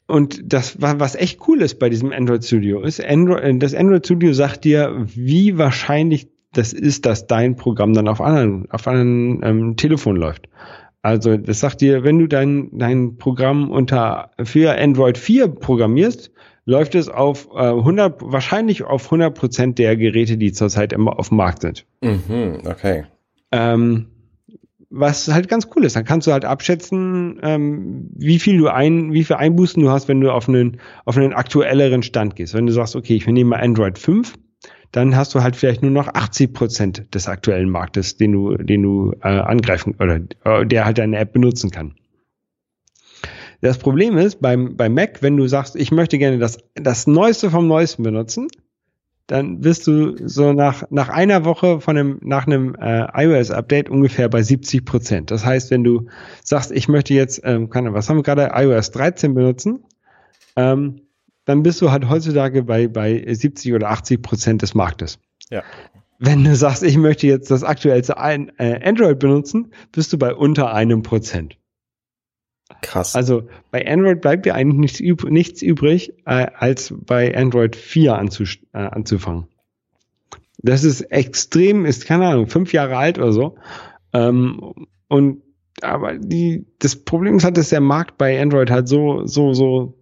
[0.07, 3.73] und das, wa- was echt cool ist bei diesem Android Studio, ist, Android, äh, das
[3.73, 8.87] Android Studio sagt dir, wie wahrscheinlich das ist, dass dein Programm dann auf anderen, auf
[8.87, 10.49] anderen ähm, Telefon läuft.
[11.01, 16.31] Also das sagt dir, wenn du dein, dein Programm unter für Android 4 programmierst,
[16.65, 21.29] läuft es auf äh, 100, wahrscheinlich auf 100 Prozent der Geräte, die zurzeit immer auf
[21.29, 21.85] dem Markt sind.
[22.01, 23.05] Mhm, okay.
[23.51, 24.07] Ähm,
[24.89, 25.95] was halt ganz cool ist.
[25.95, 30.07] Dann kannst du halt abschätzen, ähm, wie viel du ein, wie viel Einbußen du hast,
[30.07, 32.53] wenn du auf einen, auf einen aktuelleren Stand gehst.
[32.53, 34.33] Wenn du sagst, okay, ich nehme mal Android 5,
[34.91, 38.81] dann hast du halt vielleicht nur noch 80 Prozent des aktuellen Marktes, den du, den
[38.81, 41.95] du äh, angreifen oder äh, der halt deine App benutzen kann.
[43.61, 47.49] Das Problem ist beim, beim Mac, wenn du sagst, ich möchte gerne das, das Neueste
[47.51, 48.47] vom Neuesten benutzen,
[49.27, 54.27] dann bist du so nach, nach einer Woche von einem, nach einem äh, iOS-Update ungefähr
[54.27, 55.29] bei 70 Prozent.
[55.29, 56.07] Das heißt, wenn du
[56.43, 59.83] sagst, ich möchte jetzt, ähm, keine, was haben wir gerade, iOS 13 benutzen,
[60.55, 61.01] ähm,
[61.49, 65.17] dann bist du halt heutzutage bei, bei 70 oder 80 Prozent des Marktes.
[65.49, 65.63] Ja.
[66.19, 70.71] Wenn du sagst, ich möchte jetzt das aktuellste äh, Android benutzen, bist du bei unter
[70.71, 71.57] einem Prozent.
[72.83, 73.15] Krass.
[73.15, 78.15] Also bei Android bleibt dir eigentlich nichts, üb nichts übrig, äh, als bei Android 4
[78.15, 79.47] anzus äh, anzufangen.
[80.59, 83.57] Das ist extrem, ist keine Ahnung, fünf Jahre alt oder so.
[84.13, 85.41] Ähm, und
[85.81, 89.98] aber die, das Problem ist halt, dass der Markt bei Android halt so, so, so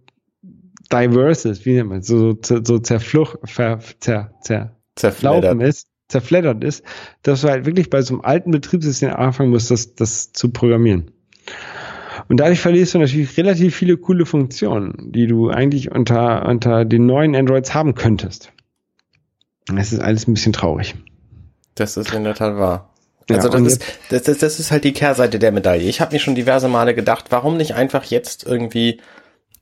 [0.92, 5.62] diverse ist, wie nennt man es, so, so, so zerfluch, ver, zer, zer, Zerfleddert.
[5.62, 6.84] ist, zerfleddert ist,
[7.22, 11.10] dass du halt wirklich bei so einem alten Betriebssystem anfangen musst, das, das zu programmieren.
[12.28, 17.06] Und dadurch verlierst du natürlich relativ viele coole Funktionen, die du eigentlich unter, unter den
[17.06, 18.52] neuen Androids haben könntest.
[19.66, 20.94] Das ist alles ein bisschen traurig.
[21.74, 22.94] Das ist in der Tat wahr.
[23.30, 25.88] Ja, Also das und ist, das, das, das ist halt die Kehrseite der Medaille.
[25.88, 29.00] Ich habe mir schon diverse Male gedacht, warum nicht einfach jetzt irgendwie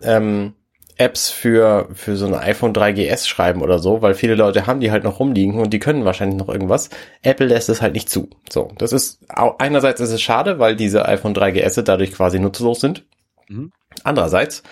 [0.01, 0.55] ähm,
[0.99, 4.91] Apps für, für so ein iPhone 3GS schreiben oder so, weil viele Leute haben die
[4.91, 6.89] halt noch rumliegen und die können wahrscheinlich noch irgendwas.
[7.23, 8.31] Apple lässt es halt nicht zu.
[8.51, 13.05] So, das ist einerseits ist es schade, weil diese iPhone 3GS dadurch quasi nutzlos sind.
[13.49, 13.73] Mhm.
[14.05, 14.63] Andererseits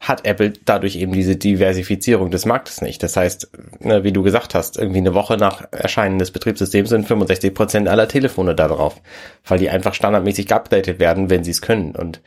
[0.00, 3.02] hat Apple dadurch eben diese Diversifizierung des Marktes nicht.
[3.02, 7.06] Das heißt, ne, wie du gesagt hast, irgendwie eine Woche nach Erscheinen des Betriebssystems sind
[7.06, 9.00] 65 Prozent aller Telefone da drauf,
[9.46, 11.94] weil die einfach standardmäßig geupdatet werden, wenn sie es können.
[11.94, 12.20] Und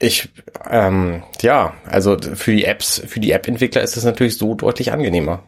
[0.00, 0.28] ich,
[0.68, 5.44] ähm, ja, also für die Apps, für die App-Entwickler ist es natürlich so deutlich angenehmer.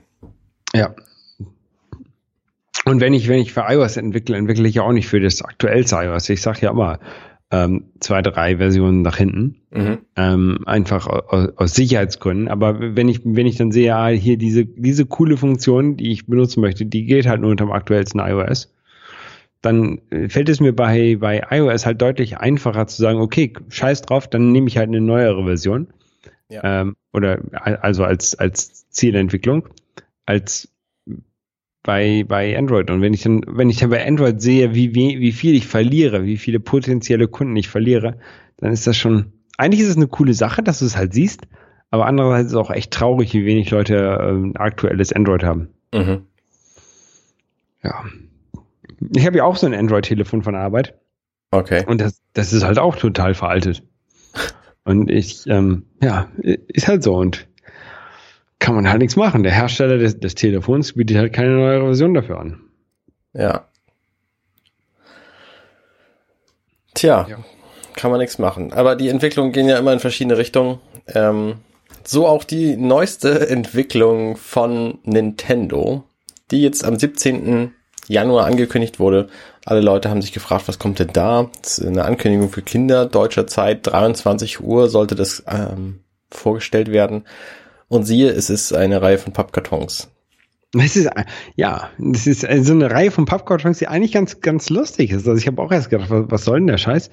[0.75, 0.95] Ja.
[2.85, 5.43] Und wenn ich, wenn ich für iOS entwickle, entwickle ich ja auch nicht für das
[5.43, 6.29] aktuellste iOS.
[6.29, 6.99] Ich sage ja immer
[7.51, 9.57] ähm, zwei, drei Versionen nach hinten.
[9.71, 9.99] Mhm.
[10.17, 12.49] ähm, einfach aus, aus Sicherheitsgründen.
[12.49, 16.27] Aber wenn ich, wenn ich dann sehe, ah, hier diese, diese coole Funktion, die ich
[16.27, 18.73] benutzen möchte, die geht halt nur unter dem aktuellsten iOS,
[19.63, 24.03] dann äh, fällt es mir bei, bei iOS halt deutlich einfacher zu sagen, okay, scheiß
[24.03, 25.89] drauf, dann nehme ich halt eine neuere Version.
[26.49, 26.83] Ja.
[26.83, 27.41] Ähm, oder
[27.81, 29.69] also als, als Zielentwicklung,
[30.27, 30.69] als
[31.83, 32.91] bei, bei Android.
[32.91, 35.67] Und wenn ich dann, wenn ich dann bei Android sehe, wie, wie, wie viel ich
[35.67, 38.19] verliere, wie viele potenzielle Kunden ich verliere,
[38.59, 41.43] dann ist das schon, eigentlich ist es eine coole Sache, dass du es halt siehst,
[41.91, 45.69] aber andererseits ist es auch echt traurig, wie wenig Leute ähm, aktuelles Android haben.
[45.93, 46.27] Mhm.
[47.83, 48.05] Ja.
[49.15, 50.95] Ich habe ja auch so ein Android-Telefon von der Arbeit
[51.51, 51.85] Okay.
[51.87, 53.83] und das, das ist halt auch total veraltet.
[54.85, 57.47] Und ich, ähm, ja, ist halt so und
[58.59, 59.45] kann man halt nichts machen.
[59.45, 62.61] Der Hersteller des, des Telefons bietet halt keine neue Version dafür an.
[63.33, 63.69] Ja.
[66.95, 67.39] Tja, Ja.
[67.97, 68.73] kann man nichts machen.
[68.73, 70.81] Aber die Entwicklungen gehen ja immer in verschiedene Richtungen.
[71.15, 71.57] Ähm,
[72.05, 76.05] so auch die neueste Entwicklung von Nintendo,
[76.51, 77.73] die jetzt am 17.
[78.09, 79.29] Januar angekündigt wurde.
[79.65, 81.51] Alle Leute haben sich gefragt, was kommt denn da?
[81.63, 83.07] Das ist eine Ankündigung für Kinder.
[83.07, 87.25] Deutscher Zeit, 23 Uhr sollte das ähm, vorgestellt werden.
[87.89, 90.09] Und siehe, es ist eine Reihe von Pappkartons.
[90.75, 91.11] Das ist,
[91.55, 95.29] ja, das ist äh, so eine Reihe von Pappkartons, die eigentlich ganz, ganz lustig ist.
[95.29, 97.11] Also ich habe auch erst gedacht, was, was soll denn der Scheiß?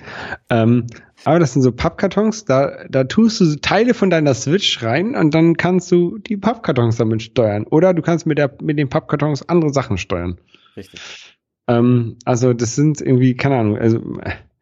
[0.50, 0.88] Ähm,
[1.26, 5.34] aber das sind so Pappkartons, da, da tust du Teile von deiner Switch rein und
[5.34, 7.66] dann kannst du die Pappkartons damit steuern.
[7.66, 10.40] Oder du kannst mit, der, mit den Pappkartons andere Sachen steuern.
[10.80, 11.38] Richtig.
[11.68, 14.00] Ähm, also das sind irgendwie, keine Ahnung, also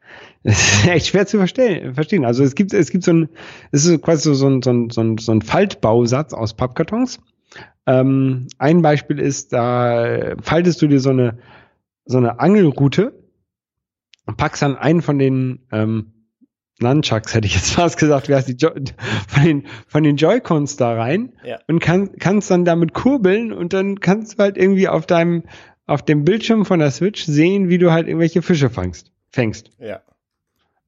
[0.44, 2.26] es ist echt schwer zu verstehen.
[2.26, 3.30] Also es gibt, es gibt so ein,
[3.72, 7.20] es ist quasi so, so, ein, so, ein, so, ein, so ein Faltbausatz aus Pappkartons.
[7.86, 11.38] Ähm, ein Beispiel ist, da faltest du dir so eine,
[12.06, 13.14] so eine Angelrute
[14.26, 16.14] und packst dann einen von den ähm,
[16.80, 18.70] Nunchucks, hätte ich jetzt fast gesagt, wie heißt die jo
[19.28, 21.60] von den, von den Joy-Cons da rein Ja.
[21.68, 25.44] und kann, kannst dann damit kurbeln und dann kannst du halt irgendwie auf deinem,
[25.88, 29.12] auf dem Bildschirm von der Switch sehen, wie du halt irgendwelche Fische fangst.
[29.30, 29.72] fängst.
[29.80, 30.02] Ja.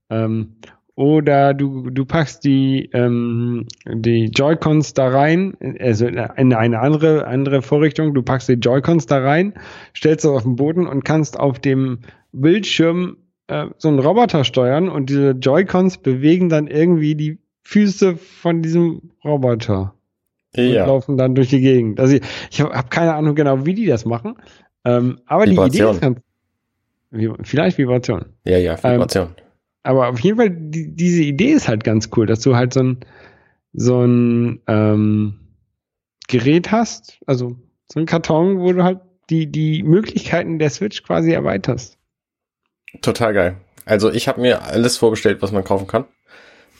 [0.09, 0.55] Ähm,
[0.95, 7.62] oder du, du packst die, ähm, die Joy-Cons da rein, also in eine andere, andere
[7.62, 9.53] Vorrichtung, du packst die Joy-Cons da rein,
[9.95, 11.99] stellst sie auf den Boden und kannst auf dem
[12.33, 13.15] Bildschirm
[13.47, 19.12] äh, so einen Roboter steuern und diese Joy-Cons bewegen dann irgendwie die Füße von diesem
[19.23, 19.93] Roboter
[20.57, 20.85] und Ja.
[20.85, 21.99] laufen dann durch die Gegend.
[22.01, 24.35] Also ich, ich habe hab keine Ahnung genau, wie die das machen,
[24.85, 25.95] ähm, aber die Idee Vibration.
[25.95, 26.19] ist ganz,
[27.47, 28.25] vielleicht Vibration.
[28.45, 29.35] Ja, ja, Vibration.
[29.83, 32.81] Aber auf jeden Fall, die, diese Idee ist halt ganz cool, dass du halt so
[32.81, 32.97] ein,
[33.73, 35.39] so ein ähm,
[36.27, 37.55] Gerät hast, also
[37.91, 41.97] so ein Karton, wo du halt die, die Möglichkeiten der Switch quasi erweiterst.
[43.01, 43.57] Total geil.
[43.85, 46.05] Also ich habe mir alles vorgestellt, was man kaufen kann.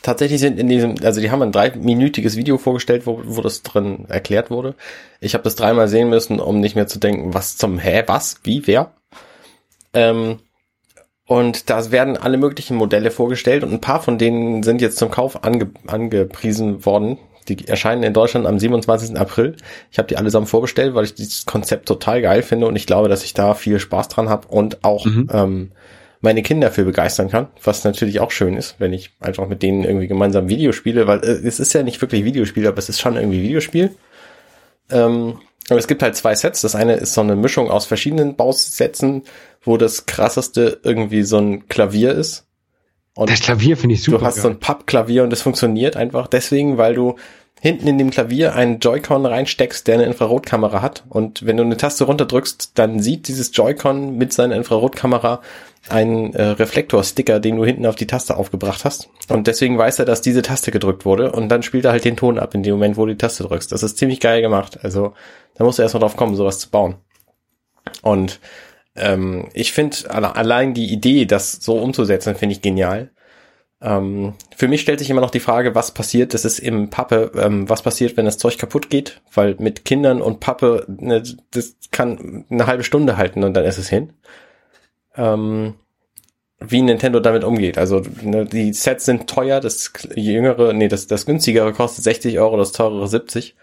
[0.01, 4.05] Tatsächlich sind in diesem, also die haben ein dreiminütiges Video vorgestellt, wo, wo das drin
[4.07, 4.75] erklärt wurde.
[5.19, 8.39] Ich habe das dreimal sehen müssen, um nicht mehr zu denken, was zum Hä, was,
[8.43, 8.91] wie, wer.
[9.93, 10.39] Ähm,
[11.25, 15.12] und da werden alle möglichen Modelle vorgestellt und ein paar von denen sind jetzt zum
[15.12, 17.17] Kauf ange, angepriesen worden.
[17.47, 19.17] Die erscheinen in Deutschland am 27.
[19.17, 19.55] April.
[19.91, 23.09] Ich habe die allesamt vorbestellt, weil ich dieses Konzept total geil finde und ich glaube,
[23.09, 25.29] dass ich da viel Spaß dran habe und auch Mhm.
[25.33, 25.71] ähm,
[26.21, 29.84] meine Kinder für begeistern kann, was natürlich auch schön ist, wenn ich einfach mit denen
[29.84, 32.99] irgendwie gemeinsam Videos spiele, weil äh, es ist ja nicht wirklich Videospiel, aber es ist
[32.99, 33.95] schon irgendwie Videospiel.
[34.91, 36.62] Ähm, aber es gibt halt zwei Sets.
[36.62, 39.23] Das eine ist so eine Mischung aus verschiedenen Bausätzen,
[39.62, 42.45] wo das krasseste irgendwie so ein Klavier ist.
[43.15, 44.19] Und Das Klavier finde ich super.
[44.19, 47.15] du hast so ein Pappklavier und das funktioniert einfach deswegen, weil du
[47.62, 51.03] hinten in dem Klavier einen Joy-Con reinsteckst, der eine Infrarotkamera hat.
[51.10, 55.41] Und wenn du eine Taste runterdrückst, dann sieht dieses Joy-Con mit seiner Infrarotkamera
[55.91, 59.10] einen äh, Reflektorsticker, den du hinten auf die Taste aufgebracht hast.
[59.28, 61.32] Und deswegen weiß er, dass diese Taste gedrückt wurde.
[61.32, 63.43] Und dann spielt er halt den Ton ab in dem Moment, wo du die Taste
[63.43, 63.71] drückst.
[63.71, 64.80] Das ist ziemlich geil gemacht.
[64.84, 65.13] Also
[65.56, 66.95] da musst du erstmal drauf kommen, sowas zu bauen.
[68.02, 68.39] Und
[68.95, 73.12] ähm, ich finde alle- allein die Idee, das so umzusetzen, finde ich genial.
[73.82, 77.32] Ähm, für mich stellt sich immer noch die Frage, was passiert, das ist im Pappe,
[77.36, 81.78] ähm, was passiert, wenn das Zeug kaputt geht, weil mit Kindern und Pappe, ne, das
[81.89, 84.12] kann eine halbe Stunde halten und dann ist es hin.
[85.15, 85.76] Ähm,
[86.60, 87.78] wie Nintendo damit umgeht.
[87.78, 92.58] Also ne, die Sets sind teuer, das jüngere, nee, das, das günstigere kostet 60 Euro,
[92.58, 93.56] das teurere 70.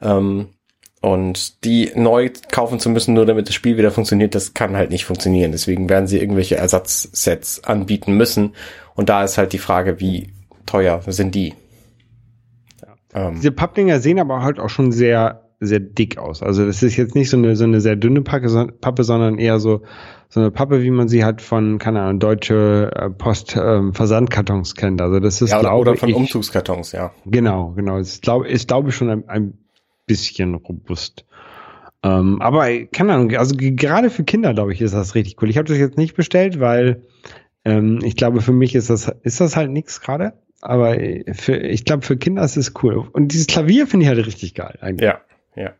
[0.00, 0.48] Ähm,
[1.00, 4.90] und die neu kaufen zu müssen, nur damit das Spiel wieder funktioniert, das kann halt
[4.90, 5.52] nicht funktionieren.
[5.52, 8.54] Deswegen werden sie irgendwelche Ersatzsets anbieten müssen.
[8.94, 10.32] Und da ist halt die Frage, wie
[10.64, 11.54] teuer sind die?
[13.12, 16.42] Ähm, Diese Pappdinger sehen aber halt auch schon sehr, sehr dick aus.
[16.42, 19.60] Also das ist jetzt nicht so eine, so eine sehr dünne Packe, Pappe, sondern eher
[19.60, 19.82] so,
[20.28, 24.74] so eine Pappe, wie man sie halt von, keine Ahnung, deutsche äh, Post ähm, Versandkartons
[24.74, 25.00] kennt.
[25.00, 27.12] Also das ist, ja, oder, glaube oder von ich, Umzugskartons, ja.
[27.24, 27.98] Genau, genau.
[27.98, 29.58] Das ist, glaube ist, glaube ich, schon ein, ein
[30.06, 31.24] bisschen robust.
[32.02, 35.48] Ähm, aber keine Ahnung, also ge- gerade für Kinder, glaube ich, ist das richtig cool.
[35.48, 37.02] Ich habe das jetzt nicht bestellt, weil
[37.64, 40.34] ähm, ich glaube, für mich ist das, ist das halt nichts gerade.
[40.60, 43.06] Aber äh, für, ich glaube, für Kinder ist es cool.
[43.12, 44.78] Und dieses Klavier finde ich halt richtig geil.
[44.80, 45.06] Eigentlich.
[45.06, 45.20] Ja,
[45.56, 45.70] ja.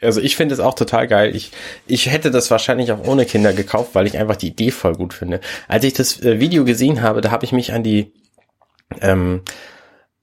[0.00, 1.34] Also ich finde es auch total geil.
[1.34, 1.50] Ich,
[1.86, 5.12] ich hätte das wahrscheinlich auch ohne Kinder gekauft, weil ich einfach die Idee voll gut
[5.12, 5.40] finde.
[5.66, 8.12] Als ich das äh, Video gesehen habe, da habe ich mich an die
[9.00, 9.42] ähm,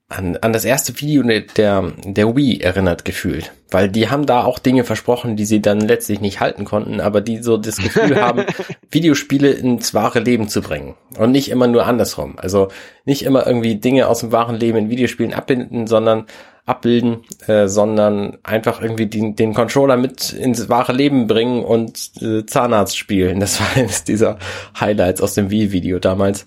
[0.07, 3.51] an, an das erste Video der, der, der Wii erinnert gefühlt.
[3.71, 7.21] Weil die haben da auch Dinge versprochen, die sie dann letztlich nicht halten konnten, aber
[7.21, 8.45] die so das Gefühl haben,
[8.91, 10.95] Videospiele ins wahre Leben zu bringen.
[11.17, 12.37] Und nicht immer nur andersrum.
[12.37, 12.67] Also
[13.03, 16.27] nicht immer irgendwie Dinge aus dem wahren Leben in Videospielen abbinden, sondern
[16.65, 22.45] abbilden, äh, sondern einfach irgendwie den, den Controller mit ins wahre Leben bringen und äh,
[22.45, 23.39] Zahnarzt spielen.
[23.39, 24.39] Das war eines dieser
[24.79, 26.45] Highlights aus dem Wii-Video damals.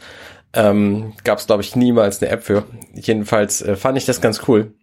[0.52, 2.64] Ähm, Gab es, glaube ich, niemals eine App für.
[2.94, 4.74] Jedenfalls äh, fand ich das ganz cool.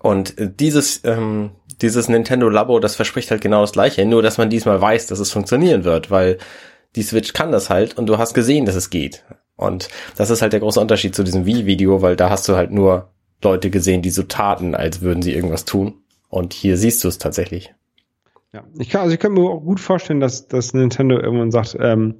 [0.00, 1.50] Und äh, dieses, ähm,
[1.82, 5.18] dieses Nintendo Labo, das verspricht halt genau das gleiche, nur dass man diesmal weiß, dass
[5.18, 6.38] es funktionieren wird, weil
[6.96, 9.24] die Switch kann das halt und du hast gesehen, dass es geht.
[9.56, 12.70] Und das ist halt der große Unterschied zu diesem Wii-Video, weil da hast du halt
[12.70, 13.13] nur
[13.44, 15.94] Leute gesehen, die so taten, als würden sie irgendwas tun.
[16.28, 17.72] Und hier siehst du es tatsächlich.
[18.52, 21.76] Ja, ich kann, also ich kann mir auch gut vorstellen, dass, dass Nintendo irgendwann sagt,
[21.80, 22.16] ähm,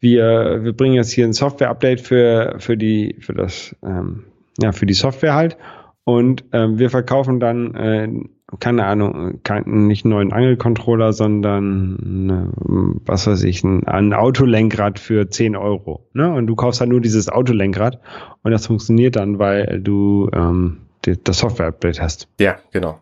[0.00, 4.24] wir, wir bringen jetzt hier ein Software-Update für, für die, für das, ähm,
[4.58, 5.56] ja, für die Software halt.
[6.04, 8.08] Und ähm, wir verkaufen dann, äh,
[8.58, 14.98] keine Ahnung, kein, nicht einen neuen Angelcontroller, sondern äh, was weiß ich, ein, ein Autolenkrad
[14.98, 16.06] für 10 Euro.
[16.12, 16.32] Ne?
[16.32, 18.00] Und du kaufst halt nur dieses Autolenkrad
[18.42, 22.28] und das funktioniert dann, weil du ähm, die, das Software-Update hast.
[22.40, 23.00] Ja, genau.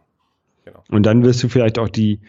[0.90, 2.20] Und dann wirst du vielleicht auch die,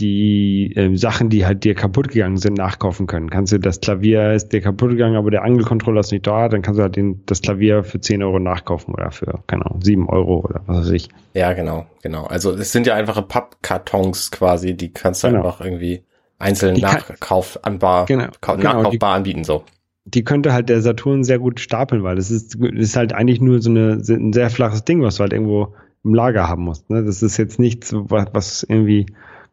[0.00, 3.30] die ähm, Sachen, die halt dir kaputt gegangen sind, nachkaufen können.
[3.30, 6.62] Kannst du das Klavier ist dir kaputt gegangen, aber der Angelcontroller ist nicht da, dann
[6.62, 10.08] kannst du halt den, das Klavier für 10 Euro nachkaufen oder für, keine Ahnung, 7
[10.08, 11.08] Euro oder was weiß ich.
[11.34, 12.24] Ja, genau, genau.
[12.24, 15.40] Also es sind ja einfache Pappkartons quasi, die kannst du Genau.
[15.44, 16.02] einfach irgendwie
[16.38, 19.64] einzeln Die kann- Nachkauf anbar, Genau, kau- genau, nachkaufbar anbieten so.
[20.06, 23.40] Die könnte halt der Saturn sehr gut stapeln, weil das ist, das ist halt eigentlich
[23.40, 26.88] nur so eine, ein sehr flaches Ding, was du halt irgendwo im Lager haben musst.
[26.88, 27.04] Ne?
[27.04, 29.04] Das ist jetzt nichts, was irgendwie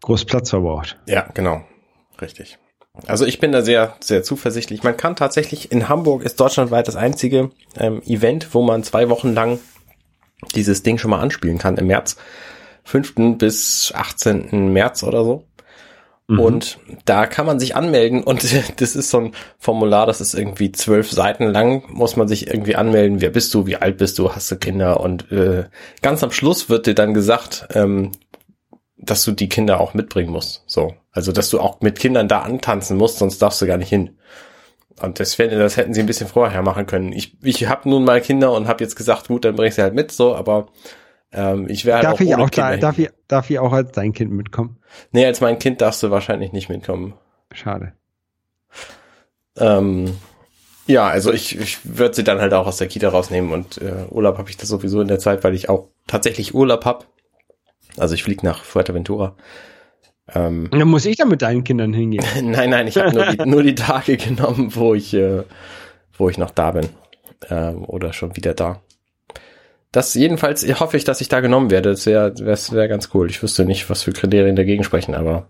[0.02, 0.98] groß Platz verbraucht.
[1.08, 1.62] Ja, genau.
[2.22, 2.58] Richtig.
[3.06, 4.84] Also ich bin da sehr, sehr zuversichtlich.
[4.84, 9.34] Man kann tatsächlich, in Hamburg ist deutschlandweit das einzige ähm, Event, wo man zwei Wochen
[9.34, 9.60] lang
[10.56, 12.18] dieses Ding schon mal anspielen kann im März.
[12.86, 13.38] 5.
[13.38, 14.72] bis 18.
[14.72, 15.44] März oder so.
[16.28, 16.40] Mhm.
[16.40, 18.44] Und da kann man sich anmelden und
[18.82, 22.76] das ist so ein Formular, das ist irgendwie zwölf Seiten lang, muss man sich irgendwie
[22.76, 25.66] anmelden, wer bist du, wie alt bist du, hast du Kinder und äh,
[26.02, 28.12] ganz am Schluss wird dir dann gesagt, ähm,
[29.10, 30.64] dass du die Kinder auch mitbringen musst.
[30.68, 33.90] So, also dass du auch mit Kindern da antanzen musst, sonst darfst du gar nicht
[33.90, 34.18] hin.
[35.02, 37.14] Und das, das hätten sie ein bisschen vorher machen können.
[37.14, 39.84] Ich, ich habe nun mal Kinder und habe jetzt gesagt, gut, dann bring ich sie
[39.84, 40.68] halt mit, so, aber
[41.32, 43.74] ähm, ich wäre halt Darf auch ich auch Kinder da, darf ich, darf ich auch
[43.74, 44.78] als dein Kind mitkommen?
[45.12, 47.14] Nee, als mein Kind darfst du wahrscheinlich nicht mitkommen.
[47.54, 47.94] Schade.
[49.58, 50.18] Ähm,
[50.88, 54.06] ja, also ich, ich würde sie dann halt auch aus der Kita rausnehmen und äh,
[54.10, 57.08] Urlaub habe ich das sowieso in der Zeit, weil ich auch tatsächlich Urlaub hab.
[57.98, 59.36] Also ich flieg nach Fuerteventura.
[60.34, 62.24] Ähm, Und dann muss ich da mit deinen Kindern hingehen.
[62.52, 65.44] nein, nein, ich habe nur, die, nur die Tage genommen, wo ich, äh,
[66.18, 66.90] wo ich noch da bin.
[67.50, 68.82] Ähm, oder schon wieder da.
[69.92, 71.92] Das jedenfalls hoffe ich, dass ich da genommen werde.
[71.92, 73.30] Das wäre wär ganz cool.
[73.30, 75.48] Ich wüsste nicht, was für Kriterien dagegen sprechen, aber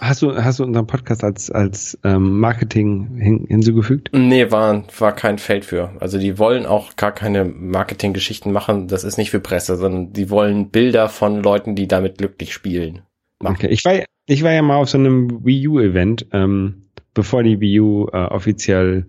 [0.00, 4.08] Hast du, hast du unseren Podcast als, als ähm, Marketing hin, hinzugefügt?
[4.14, 5.90] Nee, war, war kein Feld für.
[6.00, 8.88] Also die wollen auch gar keine Marketinggeschichten machen.
[8.88, 13.02] Das ist nicht für Presse, sondern die wollen Bilder von Leuten, die damit glücklich spielen.
[13.40, 13.56] machen.
[13.56, 13.92] Okay, ich war,
[14.24, 18.16] ich war ja mal auf so einem Wii U-Event, ähm, bevor die Wii U äh,
[18.16, 19.06] offiziell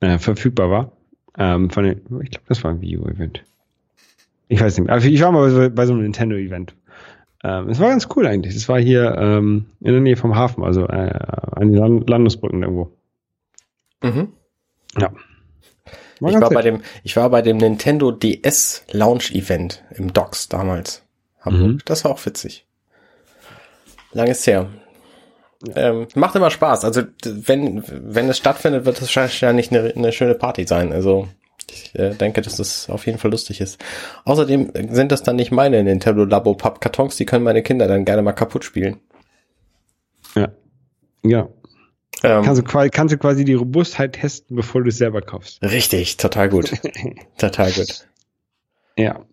[0.00, 0.92] äh, verfügbar war.
[1.38, 3.44] Ähm, von den, ich glaube, das war ein Wii U-Event.
[4.48, 4.94] Ich weiß nicht mehr.
[4.94, 6.74] Aber ich war mal bei so, bei so einem Nintendo-Event.
[7.46, 8.56] Ähm, es war ganz cool eigentlich.
[8.56, 11.12] Es war hier ähm, in der Nähe vom Hafen, also äh,
[11.52, 12.90] an den Land Landesbrücken irgendwo.
[14.02, 14.32] Mhm.
[14.98, 15.12] Ja.
[16.18, 20.48] War Ich war bei dem, ich war bei dem Nintendo DS Launch Event im Docks
[20.48, 21.04] damals.
[21.44, 21.78] Mhm.
[21.84, 22.66] Das war auch witzig.
[24.12, 24.68] Langes her.
[25.76, 26.84] Ähm, macht immer Spaß.
[26.84, 30.92] Also wenn, wenn es stattfindet, wird es wahrscheinlich eine, eine schöne Party sein.
[30.92, 31.28] Also
[31.70, 33.82] ich äh, denke, dass es auf jeden Fall lustig ist.
[34.24, 38.22] Außerdem sind das dann nicht meine Nintendo Labo Pappkartons, die können meine Kinder dann gerne
[38.22, 38.98] mal kaputt spielen.
[40.34, 40.48] Ja.
[41.24, 41.48] Ja.
[42.22, 45.62] Ähm, Kannst, du quasi, kannst du quasi die Robustheit testen, bevor du es selber kaufst.
[45.62, 46.72] richtig, total gut.
[47.38, 48.06] total gut.
[48.96, 49.24] Ja.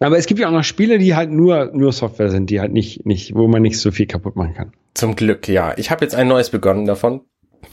[0.00, 2.72] Aber es gibt ja auch noch Spiele, die halt nur, nur Software sind, die halt
[2.72, 4.72] nicht, nicht, wo man nicht so viel kaputt machen kann.
[4.94, 5.76] Zum Glück, ja.
[5.76, 7.22] Ich habe jetzt ein neues begonnen davon,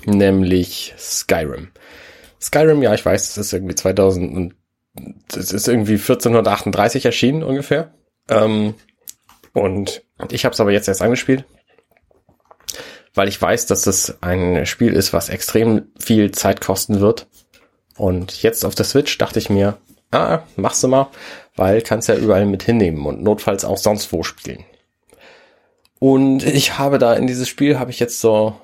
[0.06, 1.70] nämlich Skyrim.
[2.42, 4.56] Skyrim, ja, ich weiß, das ist irgendwie 2000 und
[5.28, 7.94] das ist irgendwie 1438 erschienen ungefähr.
[8.30, 8.76] Ähm,
[9.54, 11.46] und ich habe es aber jetzt erst angespielt,
[13.14, 17.28] weil ich weiß, dass das ein Spiel ist, was extrem viel Zeit kosten wird.
[17.98, 19.78] Und jetzt auf der Switch dachte ich mir,
[20.12, 21.08] ah, machst du mal,
[21.56, 24.66] weil kannst ja überall mit hinnehmen und notfalls auch sonst wo spielen.
[26.00, 28.60] Und ich habe da in dieses Spiel habe ich jetzt so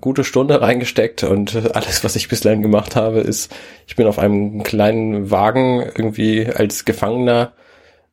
[0.00, 3.54] gute Stunde reingesteckt und alles, was ich bislang gemacht habe, ist,
[3.86, 7.52] ich bin auf einem kleinen Wagen irgendwie als Gefangener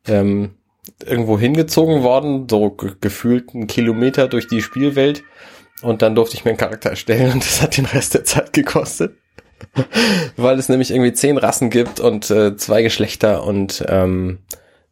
[0.06, 0.50] ähm,
[1.04, 5.22] irgendwo hingezogen worden, so ge gefühlt einen Kilometer durch die Spielwelt
[5.82, 8.52] und dann durfte ich mir einen Charakter erstellen und das hat den Rest der Zeit
[8.52, 9.14] gekostet.
[10.36, 14.38] Weil es nämlich irgendwie zehn Rassen gibt und äh, zwei Geschlechter und ähm,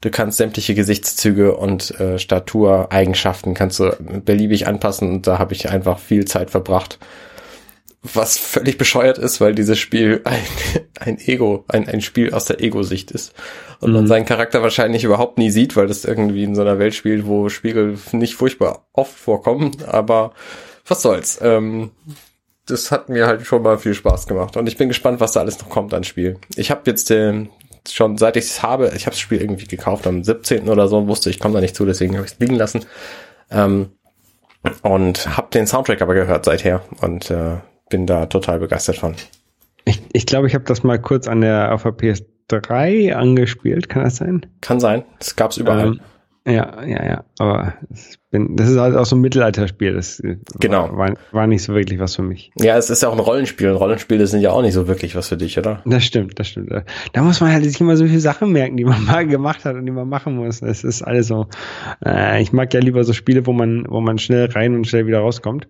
[0.00, 5.70] du kannst sämtliche Gesichtszüge und äh, Statureigenschaften kannst du beliebig anpassen und da habe ich
[5.70, 6.98] einfach viel Zeit verbracht.
[8.14, 10.38] Was völlig bescheuert ist, weil dieses Spiel ein,
[11.00, 13.32] ein Ego, ein, ein Spiel aus der Ego-Sicht ist.
[13.80, 14.08] Und man Mhm.
[14.08, 17.48] seinen Charakter wahrscheinlich überhaupt nie sieht, weil das irgendwie in so einer Welt spielt, wo
[17.48, 19.76] Spiegel nicht furchtbar oft vorkommen.
[19.86, 20.32] Aber
[20.86, 21.38] was soll's.
[21.42, 21.90] Ähm,
[22.66, 24.56] das hat mir halt schon mal viel Spaß gemacht.
[24.56, 26.38] Und ich bin gespannt, was da alles noch kommt an Spiel.
[26.54, 27.46] Ich habe jetzt äh,
[27.92, 30.68] schon, seit ich es habe, ich habe das Spiel irgendwie gekauft am 17.
[30.68, 32.84] oder so wusste, ich komme da nicht zu, deswegen habe ich es liegen lassen.
[33.50, 33.90] Ähm,
[34.82, 37.58] und habe den Soundtrack aber gehört seither und äh,
[37.88, 39.14] bin da total begeistert von.
[39.84, 43.88] Ich glaube, ich, glaub, ich habe das mal kurz an der auf der PS3 angespielt,
[43.88, 44.44] kann das sein?
[44.60, 45.86] Kann sein, das gab's überall.
[45.86, 46.00] Ähm,
[46.46, 47.24] ja, ja, ja.
[47.38, 47.74] Aber
[48.30, 49.94] bin, das ist halt auch so ein Mittelalterspiel.
[49.94, 50.96] Das äh, Genau.
[50.96, 52.50] war, war nicht so wirklich was für mich.
[52.56, 55.16] ja, es ist ja auch ein Rollenspiel und Rollenspiele sind ja auch nicht so wirklich
[55.16, 55.82] was für dich, oder?
[55.84, 56.70] Das stimmt, das stimmt.
[57.12, 59.74] Da muss man halt sich immer so viele Sachen merken, die man mal gemacht hat
[59.76, 60.62] und die man machen muss.
[60.62, 61.46] Es ist alles so.
[62.04, 65.06] Äh, ich mag ja lieber so Spiele, wo man, wo man schnell rein und schnell
[65.06, 65.68] wieder rauskommt.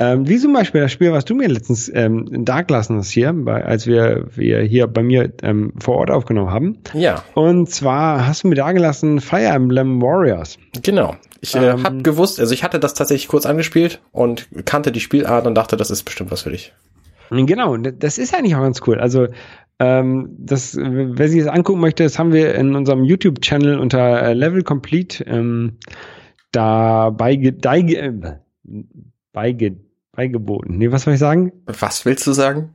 [0.00, 3.64] Ähm, wie zum Beispiel das Spiel, was du mir letztens ähm, dagelassen hast hier, bei,
[3.64, 6.78] als wir, wir hier bei mir ähm, vor Ort aufgenommen haben.
[6.94, 10.56] Ja, Und zwar hast du mir dagelassen Fire Emblem Warriors.
[10.82, 11.16] genau.
[11.40, 11.84] Ich äh, Ähm.
[11.84, 15.76] habe gewusst, also ich hatte das tatsächlich kurz angespielt und kannte die Spielart und dachte,
[15.76, 16.72] das ist bestimmt was für dich.
[17.30, 18.98] Genau, das ist eigentlich auch ganz cool.
[19.00, 19.28] Also,
[19.80, 24.32] ähm, das, wer sich das angucken möchte, das haben wir in unserem YouTube-Channel unter äh,
[24.32, 25.76] Level Complete ähm,
[26.52, 28.12] da beige, beige, äh,
[29.32, 29.76] beige,
[30.18, 30.76] beigeboten.
[30.76, 31.52] Nee, was soll ich sagen?
[31.66, 32.74] Was willst du sagen?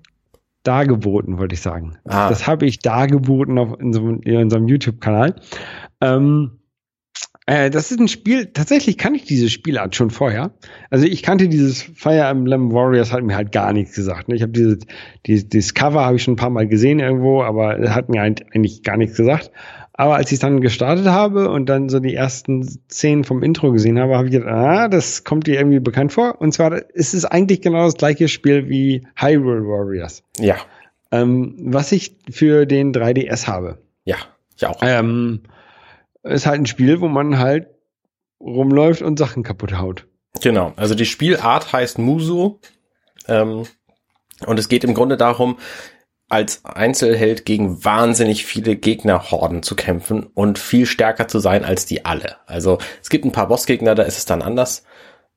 [0.64, 1.98] Dargeboten, wollte ich sagen.
[2.06, 2.30] Ah.
[2.30, 5.36] Das habe ich dargeboten auf in, so, in unserem YouTube-Kanal.
[6.00, 6.62] Ähm,
[7.46, 10.54] äh, das ist ein Spiel, tatsächlich kann ich diese Spielart schon vorher.
[10.90, 14.30] Also ich kannte dieses Fire Emblem Warriors, hat mir halt gar nichts gesagt.
[14.30, 14.36] ne?
[14.36, 14.78] Ich habe dieses,
[15.26, 18.84] dieses, dieses Cover habe ich schon ein paar Mal gesehen irgendwo, aber hat mir eigentlich
[18.84, 19.52] gar nichts gesagt.
[19.96, 24.00] Aber als ich dann gestartet habe und dann so die ersten Szenen vom Intro gesehen
[24.00, 26.42] habe, habe ich gedacht, ah, das kommt dir irgendwie bekannt vor.
[26.42, 30.56] Und zwar ist es eigentlich genau das gleiche Spiel wie Hyrule Warriors Ja,
[31.12, 33.78] ähm, was ich für den 3DS habe.
[34.04, 34.18] ja,
[34.56, 34.80] ich auch.
[34.82, 35.42] Ähm,
[36.24, 37.68] ist halt ein Spiel, wo man halt
[38.40, 40.08] rumläuft und Sachen kaputt haut.
[40.42, 42.60] Genau, also die Spielart heißt Muso
[43.28, 43.66] ähm,
[44.46, 45.58] und es geht im Grunde darum,
[46.34, 52.06] als Einzelheld gegen wahnsinnig viele Gegnerhorden zu kämpfen und viel stärker zu sein als die
[52.06, 52.38] alle.
[52.48, 54.84] Also es gibt ein paar Bossgegner, da ist es dann anders.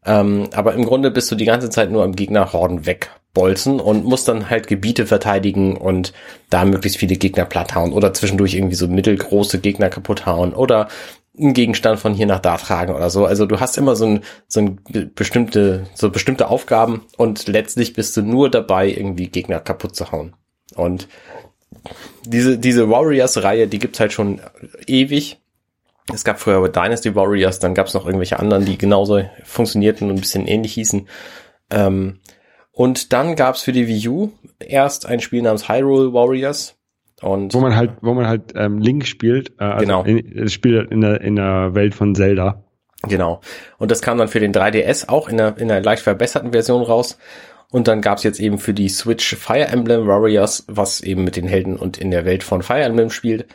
[0.07, 4.27] Ähm, aber im Grunde bist du die ganze Zeit nur am Gegnerhorden wegbolzen und musst
[4.29, 6.15] dann halt Gebiete verteidigen und
[6.49, 10.89] da möglichst viele Gegner platt hauen oder zwischendurch irgendwie so mittelgroße Gegner kaputt hauen oder
[11.39, 13.27] einen Gegenstand von hier nach da tragen oder so.
[13.27, 17.93] Also du hast immer so ein, so ein be- bestimmte, so bestimmte Aufgaben und letztlich
[17.93, 20.35] bist du nur dabei, irgendwie Gegner kaputt zu hauen.
[20.77, 21.09] Und
[22.25, 24.41] diese, diese Warriors-Reihe, die gibt's halt schon
[24.87, 25.39] ewig.
[26.13, 30.17] Es gab früher aber Dynasty Warriors, dann gab's noch irgendwelche anderen, die genauso funktionierten und
[30.17, 31.09] ein bisschen ähnlich hießen.
[31.71, 32.21] Ähm,
[32.71, 36.77] und dann gab's für die Wii U erst ein Spiel namens Hyrule Warriors.
[37.23, 39.53] Und Wo man halt, wo man halt ähm, Link spielt.
[39.59, 40.05] Äh, also Genau.
[40.05, 42.63] In, das spielt in der, in der Welt von Zelda.
[43.03, 43.41] Genau.
[43.79, 46.83] Und das kam dann für den 3DS auch in einer, in einer leicht verbesserten Version
[46.83, 47.19] raus.
[47.71, 51.49] Und dann gab's jetzt eben für die Switch Fire Emblem Warriors, was eben mit den
[51.49, 53.47] Helden und in der Welt von Fire Emblem spielt.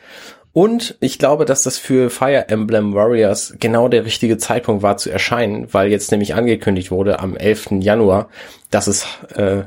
[0.54, 5.10] Und ich glaube, dass das für Fire Emblem Warriors genau der richtige Zeitpunkt war zu
[5.10, 7.80] erscheinen, weil jetzt nämlich angekündigt wurde am 11.
[7.80, 8.30] Januar,
[8.70, 9.06] dass es,
[9.36, 9.64] äh,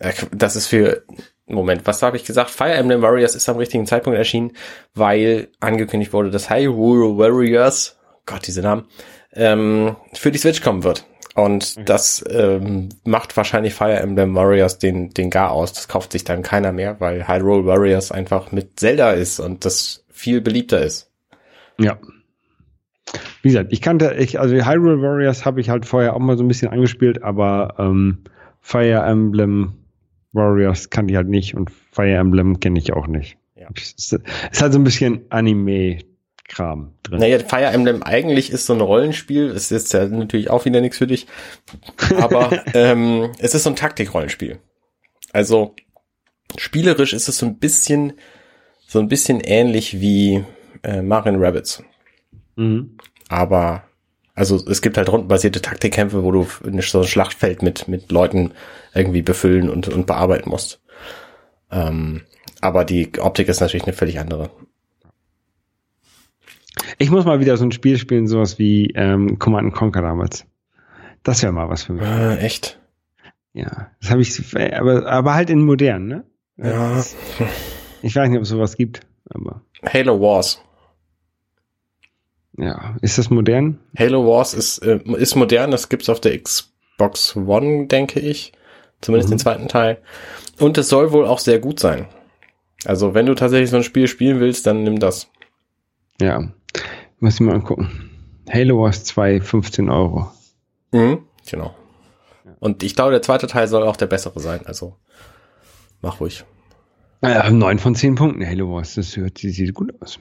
[0.00, 1.04] äh, dass es für
[1.48, 2.50] Moment, was habe ich gesagt?
[2.50, 4.52] Fire Emblem Warriors ist am richtigen Zeitpunkt erschienen,
[4.94, 8.86] weil angekündigt wurde, dass Hyrule Warriors, Gott, diese Namen,
[9.32, 11.04] ähm, für die Switch kommen wird.
[11.36, 15.74] Und das ähm, macht wahrscheinlich Fire Emblem Warriors den, den Gar aus.
[15.74, 20.06] Das kauft sich dann keiner mehr, weil Hyrule Warriors einfach mit Zelda ist und das
[20.08, 21.10] viel beliebter ist.
[21.78, 21.98] Ja.
[23.42, 26.44] Wie gesagt, ich kannte, ich, also Hyrule Warriors habe ich halt vorher auch mal so
[26.44, 28.24] ein bisschen angespielt, aber ähm,
[28.62, 29.74] Fire Emblem
[30.32, 33.36] Warriors kannte ich halt nicht und Fire Emblem kenne ich auch nicht.
[33.56, 33.68] Ja.
[33.74, 35.30] Es ist, halt so ein bisschen
[36.46, 37.18] Anime-Kram drin.
[37.18, 39.46] Naja, Fire Emblem eigentlich ist so ein Rollenspiel.
[39.46, 41.26] Es ist ja natürlich auch wieder nichts für dich.
[42.20, 44.58] Aber ähm, es ist so ein Taktikrollenspiel.
[45.32, 45.74] Also
[46.56, 48.14] spielerisch ist es so ein bisschen,
[48.86, 50.44] so ein bisschen ähnlich wie
[50.82, 51.82] äh, Mario Rabbits.
[52.56, 52.96] Mhm.
[53.28, 53.84] Aber
[54.34, 56.46] also es gibt halt rundenbasierte Taktikkämpfe, wo du
[56.80, 58.52] so ein Schlachtfeld mit mit Leuten
[58.94, 60.80] irgendwie befüllen und und bearbeiten musst.
[61.70, 62.22] Ähm,
[62.60, 64.50] aber die Optik ist natürlich eine völlig andere.
[66.98, 70.46] Ich muss mal wieder so ein Spiel spielen, sowas wie ähm, Command Conquer damals.
[71.22, 72.06] Das wäre mal was für mich.
[72.06, 72.78] Äh, echt?
[73.52, 76.24] Ja, das habe ich, aber, aber halt in modern, ne?
[76.58, 77.02] Ja.
[78.02, 79.00] Ich weiß nicht, ob es sowas gibt,
[79.30, 80.62] aber Halo Wars.
[82.58, 83.78] ja, ist das modern?
[83.98, 88.52] Halo Wars ist, äh, ist modern, das gibt's auf der Xbox One, denke ich.
[89.00, 89.98] Zumindest den zweiten Teil.
[90.58, 92.06] Und es soll wohl auch sehr gut sein.
[92.84, 95.30] Also, wenn du tatsächlich so ein Spiel spielen willst, dann nimm das.
[96.20, 96.48] Ja,
[97.20, 98.10] muss ich mal angucken.
[98.50, 100.30] Halo Wars 2, 15 Euro.
[100.92, 101.74] Mhm, genau.
[102.60, 104.60] Und ich glaube, der zweite Teil soll auch der bessere sein.
[104.66, 104.96] Also,
[106.00, 106.44] mach ruhig.
[107.22, 110.18] Ja, 9 von 10 Punkten, Halo Wars, das hört, sieht sieht gut aus.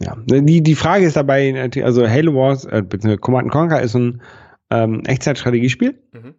[0.00, 4.22] Ja, die, die Frage ist dabei, also Halo Wars, äh, beziehungsweise Command Conquer ist ein
[4.70, 6.34] ähm, Echtzeitstrategiespiel, Mhm.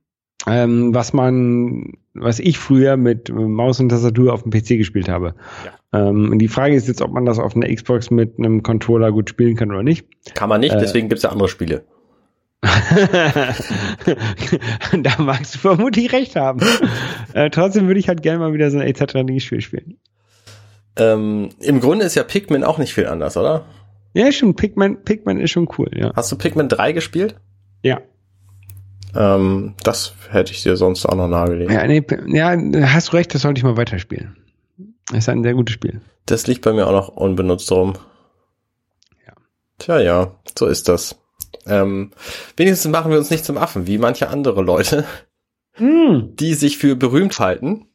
[0.48, 5.36] Ähm, was man, was ich früher mit Maus und Tastatur auf dem PC gespielt habe.
[5.94, 9.12] Ähm, und die Frage ist jetzt, ob man das auf einer Xbox mit einem Controller
[9.12, 10.06] gut spielen kann oder nicht.
[10.34, 10.80] Kann man nicht, Äh.
[10.80, 11.84] deswegen gibt's ja andere Spiele.
[15.02, 16.62] da magst du vermutlich recht haben.
[17.34, 19.98] äh, trotzdem würde ich halt gerne mal wieder so ein Echtzeitstrategiespiel spielen.
[20.98, 23.66] Ähm, Im Grunde ist ja Pikmin auch nicht viel anders, oder?
[24.14, 26.12] Ja, schon, Pikmin, Pikmin ist schon cool, ja.
[26.16, 27.36] Hast du Pikmin 3 gespielt?
[27.84, 28.00] Ja.
[29.16, 31.72] Ähm, das hätte ich dir sonst auch noch nahegelegt.
[31.72, 32.58] Ja, nee, ja,
[32.94, 34.36] hast du recht, das sollte ich mal weiterspielen.
[35.08, 36.02] Das ist ein sehr gutes Spiel.
[36.26, 37.94] Das liegt bei mir auch noch unbenutzt rum.
[39.26, 39.34] Ja.
[39.78, 41.16] Tja, ja, so ist das.
[41.68, 42.12] Ähm,
[42.58, 45.06] wenigstens machen wir uns nicht zum Affen, wie manche andere Leute,
[45.80, 47.88] die sich für berühmt halten.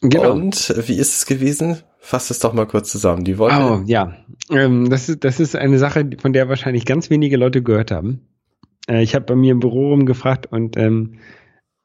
[0.00, 0.32] Genau.
[0.32, 1.82] Und wie ist es gewesen?
[1.98, 3.24] Fass es doch mal kurz zusammen.
[3.24, 3.62] Die wollten.
[3.62, 4.14] Oh, ja.
[4.50, 8.28] Ähm, das, ist, das ist eine Sache, von der wahrscheinlich ganz wenige Leute gehört haben.
[8.88, 11.18] Äh, ich habe bei mir im Büro rumgefragt und ähm,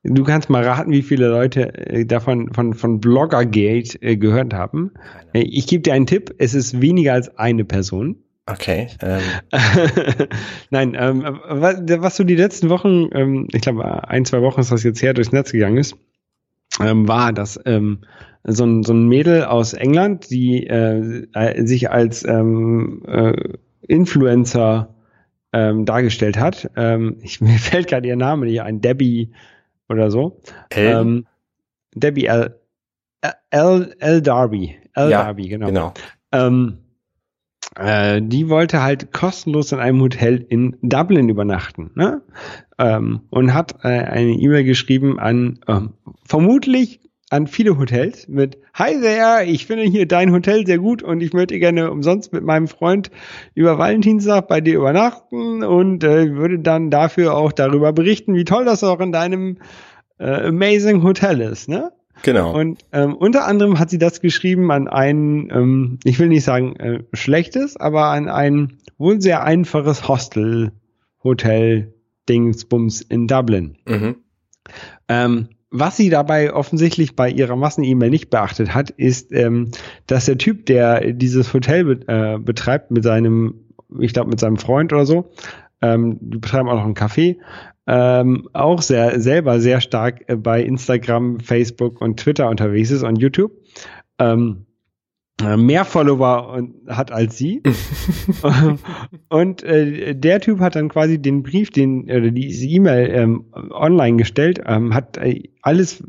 [0.04, 4.92] du kannst mal raten, wie viele Leute äh, davon von, von Bloggergate äh, gehört haben.
[5.34, 8.18] Äh, ich gebe dir einen Tipp, es ist weniger als eine Person.
[8.46, 8.88] Okay.
[9.02, 9.22] Ähm,
[10.70, 14.72] Nein, ähm, was, was so die letzten Wochen, ähm, ich glaube ein, zwei Wochen ist
[14.72, 15.96] das jetzt her, durchs Netz gegangen ist,
[16.82, 18.00] ähm, war, dass ähm,
[18.44, 23.34] so, ein, so ein Mädel aus England, die äh, äh, sich als ähm, äh,
[23.88, 24.94] Influencer
[25.54, 26.70] ähm, dargestellt hat.
[26.76, 29.32] Ähm, ich, mir fällt gerade ihr Name nicht ein, Debbie
[29.88, 30.42] oder so.
[30.70, 31.28] L, Ähm,
[31.96, 32.60] Debbie L.
[33.52, 33.96] L.
[34.00, 34.22] L.
[34.22, 34.76] Darby.
[34.94, 35.10] L.
[35.10, 35.68] Ja, Darby, genau.
[35.68, 35.94] genau.
[36.32, 36.80] Ähm,
[37.76, 41.92] äh, die wollte halt kostenlos in einem Hotel in Dublin übernachten.
[41.96, 42.22] Ne?
[42.78, 45.94] Ähm, und hat äh, eine E-Mail geschrieben an ähm,
[46.26, 47.00] vermutlich
[47.34, 51.34] an viele Hotels mit Hi there, ich finde hier dein Hotel sehr gut und ich
[51.34, 53.10] möchte gerne umsonst mit meinem Freund
[53.56, 58.66] über Valentinstag bei dir übernachten und äh, würde dann dafür auch darüber berichten, wie toll
[58.66, 59.58] das auch in deinem
[60.20, 61.92] äh, amazing Hotel ist, ne?
[62.22, 62.56] Genau.
[62.56, 66.76] Und ähm, unter anderem hat sie das geschrieben an ein, ähm, ich will nicht sagen
[66.76, 70.72] äh, schlechtes, aber an ein wohl sehr einfaches Hostel,
[71.24, 71.96] Hotel,
[72.30, 73.78] Dingsbums in Dublin.
[73.88, 74.18] mhm.
[75.08, 79.72] Ähm, was sie dabei offensichtlich bei ihrer Massen-E-Mail nicht beachtet hat, ist, ähm,
[80.06, 83.56] dass der Typ, der dieses Hotel be äh, betreibt mit seinem,
[84.00, 85.32] ich glaube mit seinem Freund oder so,
[85.82, 87.38] ähm, die betreiben auch noch ein Café,
[87.88, 93.16] ähm, auch sehr selber sehr stark äh, bei Instagram, Facebook und Twitter unterwegs ist und
[93.16, 93.52] YouTube.
[94.20, 94.73] Ähm, äh,
[95.42, 97.64] mehr Follower und, hat als sie.
[99.30, 104.18] und äh, der Typ hat dann quasi den Brief, den oder diese E-Mail ähm, online
[104.18, 106.04] gestellt, ähm, hat äh, alles,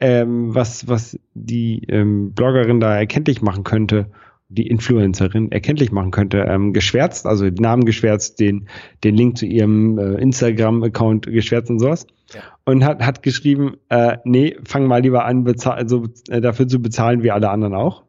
[0.00, 4.10] ähm, was was die ähm, Bloggerin da erkenntlich machen könnte,
[4.48, 8.68] die Influencerin erkenntlich machen könnte, ähm, geschwärzt, also den Namen geschwärzt, den
[9.04, 12.06] den Link zu ihrem äh, Instagram-Account geschwärzt und sowas.
[12.34, 12.40] Ja.
[12.64, 16.82] Und hat hat geschrieben, äh, nee, fang mal lieber an, bezahl also, äh, dafür zu
[16.82, 18.04] bezahlen wie alle anderen auch.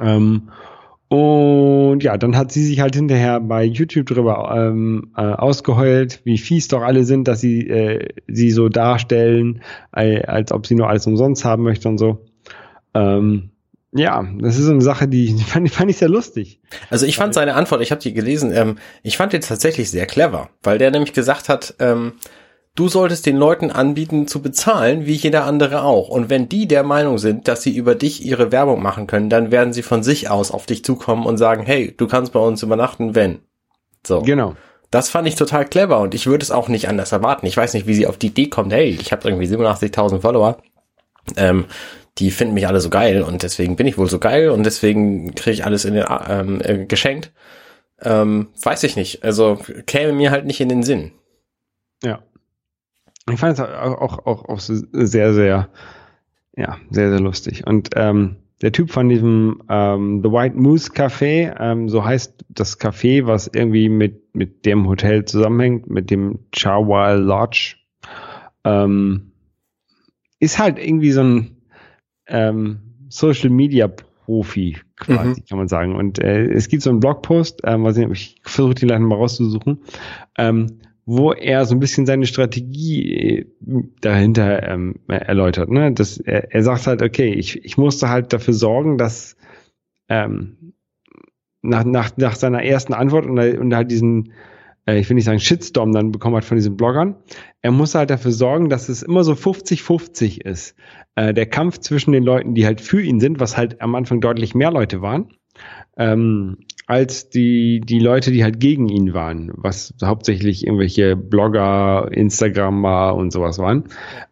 [0.00, 0.50] Ähm,
[1.08, 6.38] und ja, dann hat sie sich halt hinterher bei YouTube drüber ähm, äh, ausgeheult, wie
[6.38, 9.60] fies doch alle sind, dass sie äh, sie so darstellen,
[9.92, 12.24] äh, als ob sie nur alles umsonst haben möchte und so.
[12.94, 13.50] Ähm,
[13.92, 16.60] ja, das ist so eine Sache, die die fand, fand ich sehr lustig.
[16.90, 20.06] Also ich fand seine Antwort, ich habe die gelesen, ähm, ich fand die tatsächlich sehr
[20.06, 22.12] clever, weil der nämlich gesagt hat, ähm,
[22.74, 26.08] du solltest den Leuten anbieten zu bezahlen, wie jeder andere auch.
[26.08, 29.50] Und wenn die der Meinung sind, dass sie über dich ihre Werbung machen können, dann
[29.50, 32.62] werden sie von sich aus auf dich zukommen und sagen, hey, du kannst bei uns
[32.62, 33.40] übernachten, wenn.
[34.06, 34.22] So.
[34.22, 34.56] Genau.
[34.90, 37.46] Das fand ich total clever und ich würde es auch nicht anders erwarten.
[37.46, 40.58] Ich weiß nicht, wie sie auf die Idee kommt, hey, ich habe irgendwie 87.000 Follower.
[41.36, 41.66] Ähm,
[42.18, 45.34] die finden mich alle so geil und deswegen bin ich wohl so geil und deswegen
[45.34, 47.30] kriege ich alles in den, ähm, äh, geschenkt.
[48.02, 49.22] Ähm, weiß ich nicht.
[49.22, 51.12] Also käme mir halt nicht in den Sinn.
[52.02, 52.20] Ja.
[53.28, 53.68] Ich fand es auch,
[54.00, 55.68] auch, auch, auch sehr, sehr,
[56.56, 57.66] ja, sehr, sehr lustig.
[57.66, 62.78] Und ähm, der Typ von diesem ähm, The White Moose Café, ähm, so heißt das
[62.80, 67.76] Café, was irgendwie mit, mit dem Hotel zusammenhängt, mit dem Chawal Lodge,
[68.64, 69.32] ähm,
[70.40, 71.56] ist halt irgendwie so ein
[72.26, 75.44] ähm, Social Media Profi quasi, Mhm.
[75.48, 75.96] kann man sagen.
[75.96, 79.16] Und äh, es gibt so einen Blogpost, ähm, was ich, ich versuche die gleich mal
[79.16, 79.80] rauszusuchen,
[80.38, 83.46] ähm, wo er so ein bisschen seine Strategie äh,
[84.00, 85.70] dahinter ähm, erläutert.
[85.70, 85.92] Ne?
[85.92, 89.36] Das, er, er sagt halt, okay, ich, ich musste halt dafür sorgen, dass
[90.08, 90.74] ähm,
[91.62, 94.32] nach, nach, nach seiner ersten Antwort und, und halt diesen,
[94.86, 97.16] äh, ich will nicht sagen Shitstorm dann bekommen hat von diesen Bloggern,
[97.62, 100.74] er musste halt dafür sorgen, dass es immer so 50-50 ist.
[101.14, 104.20] Äh, der Kampf zwischen den Leuten, die halt für ihn sind, was halt am Anfang
[104.20, 105.28] deutlich mehr Leute waren,
[105.96, 106.58] ähm,
[106.90, 113.32] als die, die Leute, die halt gegen ihn waren, was hauptsächlich irgendwelche Blogger, Instagrammer und
[113.32, 113.84] sowas waren.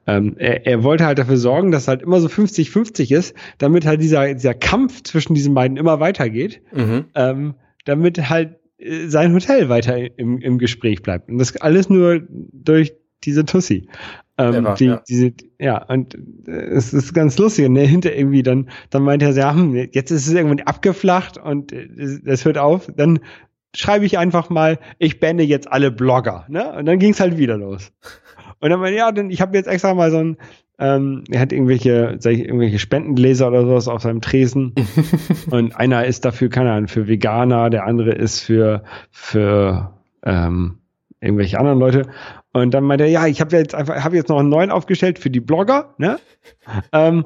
[0.08, 4.02] Ähm, er, er wollte halt dafür sorgen, dass halt immer so 50-50 ist, damit halt
[4.02, 7.04] dieser, dieser Kampf zwischen diesen beiden immer weitergeht, Mhm.
[7.14, 7.54] ähm,
[7.84, 11.28] damit halt äh, sein Hotel weiter im, im Gespräch bleibt.
[11.30, 12.92] Und das alles nur durch
[13.22, 13.86] diese Tussi.
[14.38, 15.02] Ähm, Clever, die, ja.
[15.08, 16.16] Diese, ja, und
[16.46, 17.66] äh, es ist ganz lustig.
[17.66, 21.38] Und hinter irgendwie dann, dann meint er so, ja, hm, jetzt ist es irgendwann abgeflacht
[21.38, 22.88] und äh, hört auf.
[22.96, 23.18] Dann
[23.74, 26.46] schreibe ich einfach mal, ich bände jetzt alle Blogger.
[26.48, 26.72] Ne?
[26.72, 27.92] Und dann ging es halt wieder los.
[28.60, 30.36] Und dann meinte ja, dann, ich habe jetzt extra mal so ein,
[30.78, 34.74] ähm, er hat irgendwelche, sag ich, irgendwelche Spendengläser oder sowas auf seinem Tresen.
[35.50, 40.78] und einer ist dafür, keine Ahnung, für Veganer, der andere ist für, für ähm,
[41.20, 42.02] irgendwelche anderen Leute.
[42.60, 45.18] Und dann meinte er, ja, ich habe jetzt einfach, habe jetzt noch einen neuen aufgestellt
[45.18, 46.18] für die Blogger, ne?
[46.92, 47.24] ähm,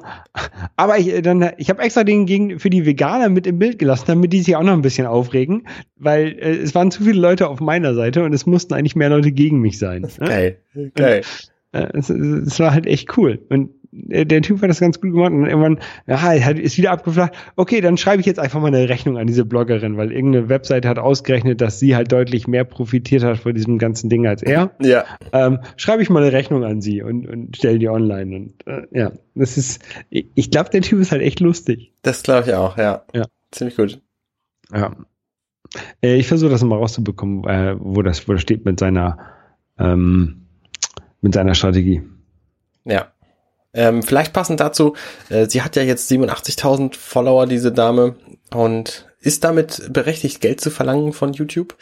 [0.75, 4.05] aber ich, dann, ich habe extra den gegen, für die Veganer mit im Bild gelassen,
[4.07, 5.67] damit die sich auch noch ein bisschen aufregen,
[5.97, 9.09] weil äh, es waren zu viele Leute auf meiner Seite und es mussten eigentlich mehr
[9.09, 10.01] Leute gegen mich sein.
[10.19, 10.27] Ne?
[10.27, 10.57] Geil.
[10.95, 11.21] Geil.
[11.71, 13.39] Äh, es, es war halt echt cool.
[13.49, 17.33] Und der Typ hat das ganz gut gemacht und irgendwann, hat, ist wieder abgeflacht.
[17.55, 20.89] Okay, dann schreibe ich jetzt einfach mal eine Rechnung an diese Bloggerin, weil irgendeine Webseite
[20.89, 24.71] hat ausgerechnet, dass sie halt deutlich mehr profitiert hat von diesem ganzen Ding als er.
[24.81, 25.05] Ja.
[25.31, 28.35] Ähm, schreibe ich mal eine Rechnung an sie und, und stelle die online.
[28.35, 31.93] Und äh, ja, das ist, ich, ich glaube, der Typ ist halt echt lustig.
[32.01, 33.03] Das glaube ich auch, ja.
[33.13, 33.25] Ja.
[33.51, 34.01] Ziemlich gut.
[34.73, 34.91] Ja.
[36.01, 39.19] Äh, ich versuche das mal rauszubekommen, äh, wo das, wo das steht mit seiner,
[39.77, 40.47] ähm,
[41.21, 42.01] mit seiner Strategie.
[42.85, 43.12] Ja.
[43.73, 44.95] Ähm, vielleicht passend dazu,
[45.29, 48.15] äh, sie hat ja jetzt 87.000 Follower, diese Dame,
[48.53, 51.75] und ist damit berechtigt, Geld zu verlangen von YouTube.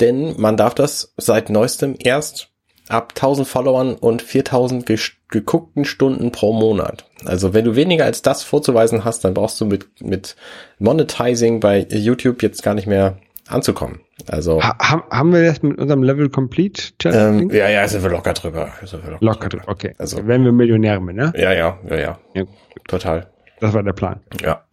[0.00, 2.48] Denn man darf das seit neuestem erst
[2.88, 7.06] ab 1000 Followern und 4000 ges- geguckten Stunden pro Monat.
[7.24, 10.36] Also wenn du weniger als das vorzuweisen hast, dann brauchst du mit, mit
[10.78, 13.18] Monetizing bei YouTube jetzt gar nicht mehr
[13.48, 14.00] anzukommen.
[14.28, 14.76] Also, Ha,
[15.10, 17.42] haben- wir das mit unserem Level Complete Challenge?
[17.42, 18.70] ähm, ja, ja, sind wir locker drüber.
[18.84, 19.94] Sind wir locker, Locker, drüber, okay.
[19.98, 21.32] Also- werden wir Millionäre ne?
[21.36, 22.18] Ja, ja, ja, ja.
[22.34, 22.44] Ja.
[22.88, 23.26] Total.
[23.60, 24.20] Das war der Plan.
[24.42, 24.64] Ja,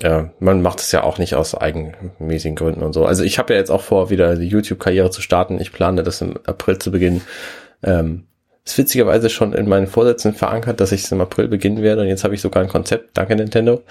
[0.00, 3.04] ja, man macht es ja auch nicht aus eigenmäßigen Gründen und so.
[3.04, 5.60] Also ich habe ja jetzt auch vor, wieder die YouTube-Karriere zu starten.
[5.60, 7.20] Ich plane das im April zu beginnen.
[7.82, 8.24] Ähm,
[8.64, 12.02] ist witzigerweise schon in meinen Vorsätzen verankert, dass ich es im April beginnen werde.
[12.02, 13.16] Und jetzt habe ich sogar ein Konzept.
[13.18, 13.82] Danke Nintendo.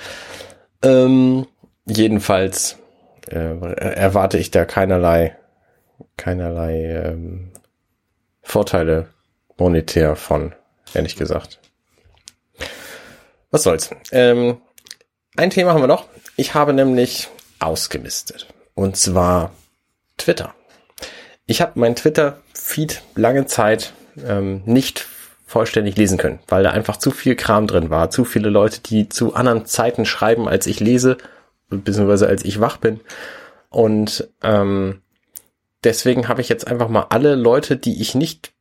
[0.83, 1.45] Ähm,
[1.85, 2.77] jedenfalls
[3.27, 5.35] äh, erwarte ich da keinerlei,
[6.17, 7.51] keinerlei ähm,
[8.41, 9.07] Vorteile
[9.57, 10.53] monetär von,
[10.93, 11.59] ehrlich gesagt.
[13.51, 13.89] Was soll's.
[14.11, 14.57] Ähm,
[15.35, 16.07] ein Thema haben wir noch.
[16.35, 18.47] Ich habe nämlich ausgemistet.
[18.73, 19.51] Und zwar
[20.17, 20.53] Twitter.
[21.45, 23.93] Ich habe meinen Twitter-Feed lange Zeit
[24.25, 25.07] ähm, nicht
[25.45, 28.09] vollständig lesen können, weil da einfach zu viel Kram drin war.
[28.09, 31.17] Zu viele Leute, die zu anderen Zeiten schreiben, als ich lese,
[31.69, 32.99] beziehungsweise als ich wach bin.
[33.69, 35.01] Und ähm,
[35.83, 38.53] deswegen habe ich jetzt einfach mal alle Leute, die ich nicht,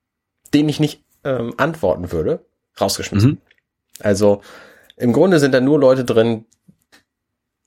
[0.52, 2.44] denen ich nicht ähm, antworten würde,
[2.80, 3.30] rausgeschmissen.
[3.30, 3.38] Mhm.
[4.00, 4.42] Also
[4.96, 6.46] im Grunde sind da nur Leute drin,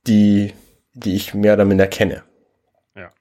[0.08, 0.54] die,
[0.94, 2.24] die ich mehr oder minder kenne.
[2.96, 3.12] Ja.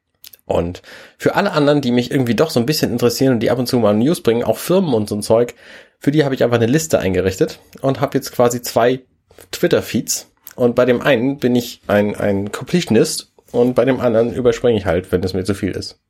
[0.45, 0.83] Und
[1.19, 3.67] für alle anderen, die mich irgendwie doch so ein bisschen interessieren und die ab und
[3.67, 5.55] zu mal News bringen, auch Firmen und so ein Zeug,
[5.99, 9.03] für die habe ich einfach eine Liste eingerichtet und habe jetzt quasi zwei
[9.51, 10.31] Twitter-Feeds.
[10.59, 14.87] Und bei dem einen bin ich ein, ein Completionist und bei dem anderen überspringe ich
[14.87, 16.01] halt, wenn es mir zu viel ist.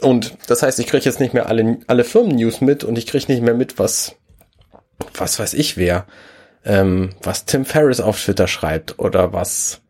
[0.00, 3.30] Und das heißt, ich kriege jetzt nicht mehr alle, alle Firmen-News mit und ich kriege
[3.30, 4.16] nicht mehr mit, was,
[5.12, 6.06] was weiß ich wer,
[6.64, 9.82] ähm, was Tim Ferriss auf Twitter schreibt oder was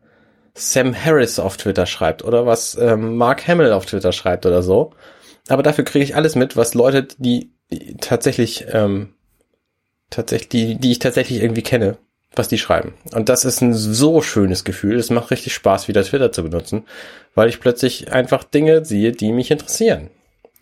[0.53, 4.91] Sam Harris auf Twitter schreibt oder was ähm, Mark Hamill auf Twitter schreibt oder so.
[5.47, 9.13] Aber dafür kriege ich alles mit, was Leute, die, die tatsächlich, ähm,
[10.09, 11.97] tatsächlich, die, die ich tatsächlich irgendwie kenne,
[12.35, 12.93] was die schreiben.
[13.13, 14.97] Und das ist ein so schönes Gefühl.
[14.97, 16.83] Es macht richtig Spaß, wieder Twitter zu benutzen,
[17.35, 20.09] weil ich plötzlich einfach Dinge sehe, die mich interessieren.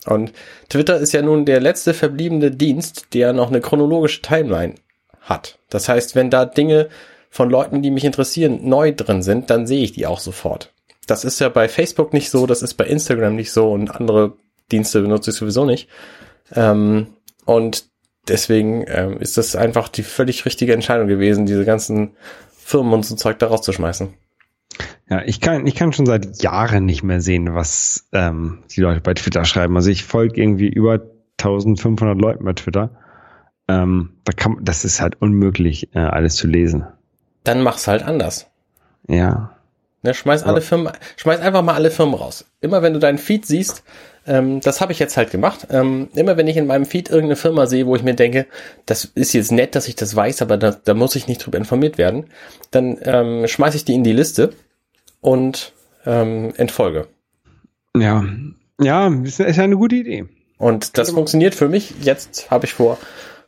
[0.05, 0.31] Und
[0.69, 4.75] Twitter ist ja nun der letzte verbliebene Dienst, der noch eine chronologische Timeline
[5.21, 5.59] hat.
[5.69, 6.87] Das heißt, wenn da Dinge
[7.29, 10.71] von Leuten, die mich interessieren, neu drin sind, dann sehe ich die auch sofort.
[11.07, 14.33] Das ist ja bei Facebook nicht so, das ist bei Instagram nicht so und andere
[14.71, 15.89] Dienste benutze ich sowieso nicht.
[16.55, 17.07] Ähm,
[17.45, 17.85] und
[18.29, 22.11] deswegen ähm, ist das einfach die völlig richtige Entscheidung gewesen, diese ganzen
[22.57, 24.13] Firmen und so Zeug da rauszuschmeißen.
[25.09, 29.01] Ja, ich kann, ich kann schon seit Jahren nicht mehr sehen, was ähm, die Leute
[29.01, 29.75] bei Twitter schreiben.
[29.75, 31.01] Also ich folge irgendwie über
[31.39, 32.91] 1500 Leuten bei Twitter.
[33.69, 36.85] Ähm, da kann, das ist halt unmöglich, äh, alles zu lesen.
[37.43, 38.47] Dann mach's halt anders.
[39.07, 39.57] Ja.
[40.03, 42.45] Ne, schmeiß alle Firmen, schmeiß einfach mal alle Firmen raus.
[42.61, 43.83] Immer wenn du deinen Feed siehst,
[44.27, 45.67] ähm, das habe ich jetzt halt gemacht.
[45.69, 48.45] Ähm, immer wenn ich in meinem Feed irgendeine Firma sehe, wo ich mir denke,
[48.85, 51.57] das ist jetzt nett, dass ich das weiß, aber da, da muss ich nicht drüber
[51.57, 52.25] informiert werden,
[52.71, 54.51] dann ähm, schmeiß ich die in die Liste
[55.21, 55.73] und
[56.05, 57.07] ähm, entfolge.
[57.95, 58.25] Ja.
[58.79, 60.25] Ja, ist, ist eine gute Idee.
[60.57, 61.93] Und das funktioniert für mich.
[62.01, 62.97] Jetzt habe ich vor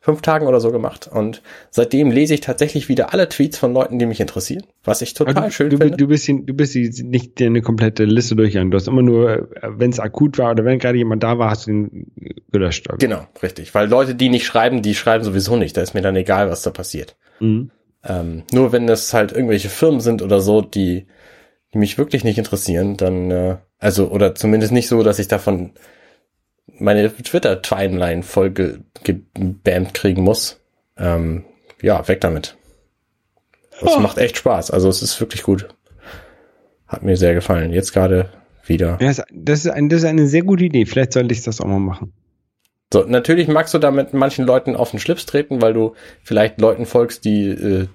[0.10, 1.10] fünf Tagen oder so gemacht.
[1.12, 5.14] Und seitdem lese ich tatsächlich wieder alle Tweets von Leuten, die mich interessieren, was ich
[5.14, 5.98] total du, schön du, finde.
[5.98, 8.72] Du bist, die- du bist die- nicht eine komplette Liste durchgegangen.
[8.72, 11.68] Du hast immer nur, wenn es akut war oder wenn gerade jemand da war, hast
[11.68, 12.08] du ihn
[12.52, 12.88] gelöscht.
[13.00, 13.74] Genau, richtig.
[13.76, 15.78] Weil Leute, die nicht schreiben, die schreiben sowieso nicht.
[15.78, 17.16] Da ist mir dann egal, was da passiert.
[17.40, 17.72] Mhm.
[18.04, 21.06] Ähm, nur wenn es halt irgendwelche Firmen sind oder so, die,
[21.74, 25.72] die mich wirklich nicht interessieren, dann, äh, also, oder zumindest nicht so, dass ich davon
[26.80, 30.60] meine Twitter-Timeline voll ge gebammt kriegen muss.
[30.98, 31.46] Ähm,
[31.82, 32.56] ja, weg damit.
[33.82, 34.00] Das Oh.
[34.00, 34.72] macht echt Spaß.
[34.72, 35.68] Also es ist wirklich gut.
[36.88, 37.72] Hat mir sehr gefallen.
[37.72, 38.30] Jetzt gerade
[38.66, 38.98] wieder.
[39.00, 40.86] Ja, das, das, ist ein, das ist eine sehr gute Idee.
[40.86, 42.14] Vielleicht sollte ich das auch mal machen.
[42.92, 46.88] So, natürlich magst du damit manchen Leuten auf den Schlips treten, weil du vielleicht Leuten
[46.88, 47.88] folgst, die äh,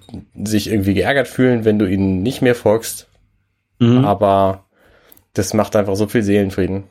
[0.43, 3.09] sich irgendwie geärgert fühlen, wenn du ihnen nicht mehr folgst.
[3.79, 4.05] Mhm.
[4.05, 4.65] Aber
[5.33, 6.85] das macht einfach so viel Seelenfrieden.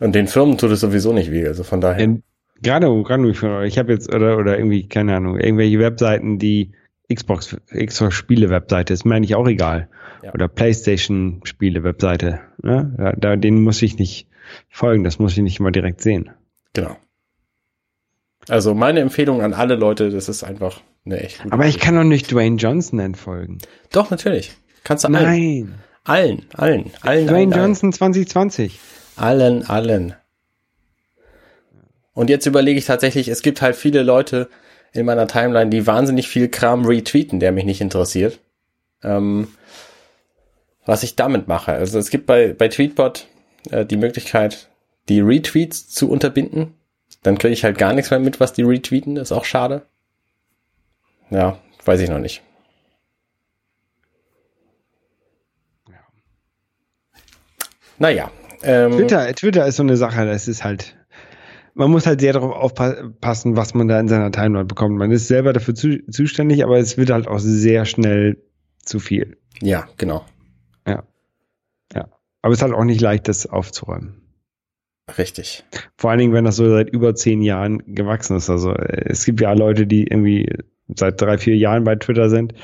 [0.00, 1.46] Und den Firmen tut es sowieso nicht weh.
[1.46, 2.06] Also von daher.
[2.06, 2.16] Ja,
[2.62, 6.72] gerade, gerade ich, ich habe jetzt, oder, oder irgendwie, keine Ahnung, irgendwelche Webseiten, die
[7.12, 9.88] Xbox, Xbox Spiele-Webseite ist mir eigentlich auch egal.
[10.22, 10.34] Ja.
[10.34, 12.40] Oder Playstation Spiele-Webseite.
[12.62, 12.94] Ne?
[12.96, 14.28] Da, da, denen muss ich nicht
[14.68, 16.30] folgen, das muss ich nicht immer direkt sehen.
[16.72, 16.96] Genau.
[18.48, 21.94] Also meine Empfehlung an alle Leute, das ist einfach eine echt gute Aber ich kann
[21.94, 23.58] doch nicht Dwayne Johnson entfolgen.
[23.90, 24.52] Doch, natürlich.
[24.84, 25.24] Kannst du allen.
[25.24, 25.74] Nein.
[26.04, 28.78] Allen, allen, allen, Dwayne allen, Johnson 2020.
[29.16, 30.14] allen, allen.
[32.14, 34.48] Und jetzt überlege ich tatsächlich, es gibt halt viele Leute
[34.92, 38.38] in meiner Timeline, die wahnsinnig viel Kram retweeten, der mich nicht interessiert.
[39.02, 39.48] Ähm,
[40.86, 41.72] was ich damit mache.
[41.72, 43.26] Also es gibt bei, bei Tweetbot
[43.70, 44.68] äh, die Möglichkeit,
[45.08, 46.74] die Retweets zu unterbinden.
[47.22, 49.16] Dann kriege ich halt gar nichts mehr mit, was die retweeten.
[49.16, 49.82] Das ist auch schade.
[51.30, 52.42] Ja, weiß ich noch nicht.
[57.98, 58.30] Naja.
[58.62, 60.96] Ähm, Twitter, Twitter ist so eine Sache, das ist halt,
[61.74, 64.96] man muss halt sehr darauf aufpassen, was man da in seiner Timeline bekommt.
[64.96, 68.42] Man ist selber dafür zu, zuständig, aber es wird halt auch sehr schnell
[68.82, 69.36] zu viel.
[69.60, 70.24] Ja, genau.
[70.86, 71.04] Ja.
[71.94, 72.08] Ja.
[72.42, 74.22] Aber es ist halt auch nicht leicht, das aufzuräumen.
[75.18, 75.64] Richtig.
[75.96, 78.50] Vor allen Dingen, wenn das so seit über zehn Jahren gewachsen ist.
[78.50, 80.48] Also äh, es gibt ja Leute, die irgendwie
[80.88, 82.54] seit drei, vier Jahren bei Twitter sind,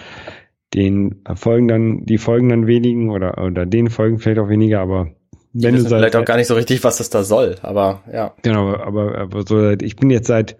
[0.75, 5.11] denen folgen dann, die folgen dann wenigen oder, oder denen folgen vielleicht auch weniger, aber
[5.53, 8.35] wenn du wissen vielleicht auch gar nicht so richtig, was das da soll, aber ja.
[8.43, 10.57] Genau, aber, aber so, seit- ich bin jetzt seit,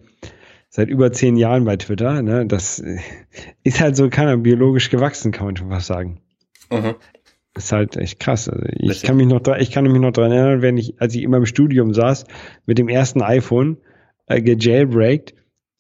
[0.69, 2.83] seit über zehn Jahren bei Twitter, ne, das
[3.65, 6.21] ist halt so keiner biologisch gewachsen, kann man schon fast sagen.
[6.71, 6.95] Mhm.
[7.55, 8.49] Das ist halt echt krass.
[8.49, 9.03] Also ich Richtig.
[9.07, 11.45] kann mich noch, ich kann mich noch dran erinnern, wenn ich, als ich immer im
[11.47, 12.25] Studium saß,
[12.65, 13.77] mit dem ersten iPhone,
[14.27, 15.35] äh, gejailbreakt,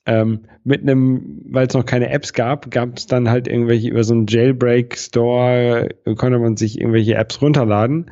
[0.04, 4.04] ähm, mit einem, weil es noch keine Apps gab, gab es dann halt irgendwelche, über
[4.04, 8.10] so einen Jailbreak-Store äh, konnte man sich irgendwelche Apps runterladen.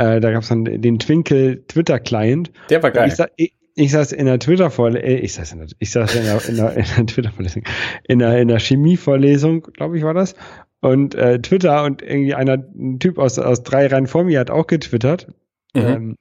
[0.00, 2.50] Äh, da gab es dann den Twinkle Twitter-Client.
[2.70, 3.08] Der war geil.
[3.08, 6.24] Ich, sa ich, ich saß in der Twitter-Vorlesung, ich saß in der, ich saß in
[6.24, 7.64] der, in der, in der Twitter-Vorlesung,
[8.04, 10.34] in der, in der Chemie-Vorlesung, glaube ich, war das.
[10.80, 14.50] Und äh, Twitter und irgendwie einer, ein Typ aus, aus drei Reihen vor mir hat
[14.50, 15.26] auch getwittert.
[15.74, 15.82] Mhm.
[15.82, 16.16] Ähm,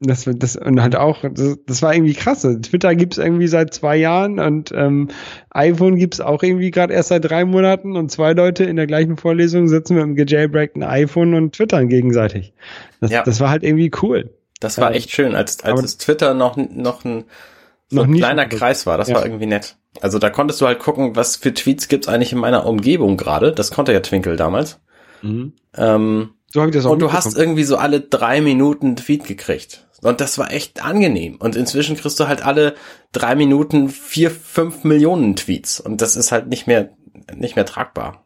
[0.00, 2.42] das, das, und halt auch, das, das war irgendwie krass.
[2.62, 5.08] Twitter gibt's irgendwie seit zwei Jahren und ähm,
[5.50, 9.16] iPhone gibt's auch irgendwie gerade erst seit drei Monaten und zwei Leute in der gleichen
[9.16, 12.52] Vorlesung sitzen mit dem gejailbreakten iPhone und twittern gegenseitig.
[13.00, 13.22] Das, Ja.
[13.22, 14.30] das war halt irgendwie cool.
[14.60, 17.24] Das war echt schön, als, als es Twitter noch, noch ein,
[17.88, 18.98] so Noch ein kleiner Kreis war.
[18.98, 19.16] Das Ja.
[19.16, 19.76] war irgendwie nett.
[20.00, 23.52] Also da konntest du halt gucken, was für Tweets gibt's eigentlich in meiner Umgebung gerade.
[23.52, 24.80] Das konnte ja Twinkle damals.
[25.22, 25.52] Mhm.
[25.76, 28.96] Ähm, So habe ich das auch und du hast irgendwie so alle drei Minuten einen
[28.96, 29.88] Tweet gekriegt.
[30.02, 31.34] Und das war echt angenehm.
[31.34, 32.74] Und inzwischen kriegst du halt alle
[33.10, 35.80] drei Minuten vier, fünf Millionen Tweets.
[35.80, 36.90] Und das ist halt nicht mehr,
[37.34, 38.24] nicht mehr tragbar.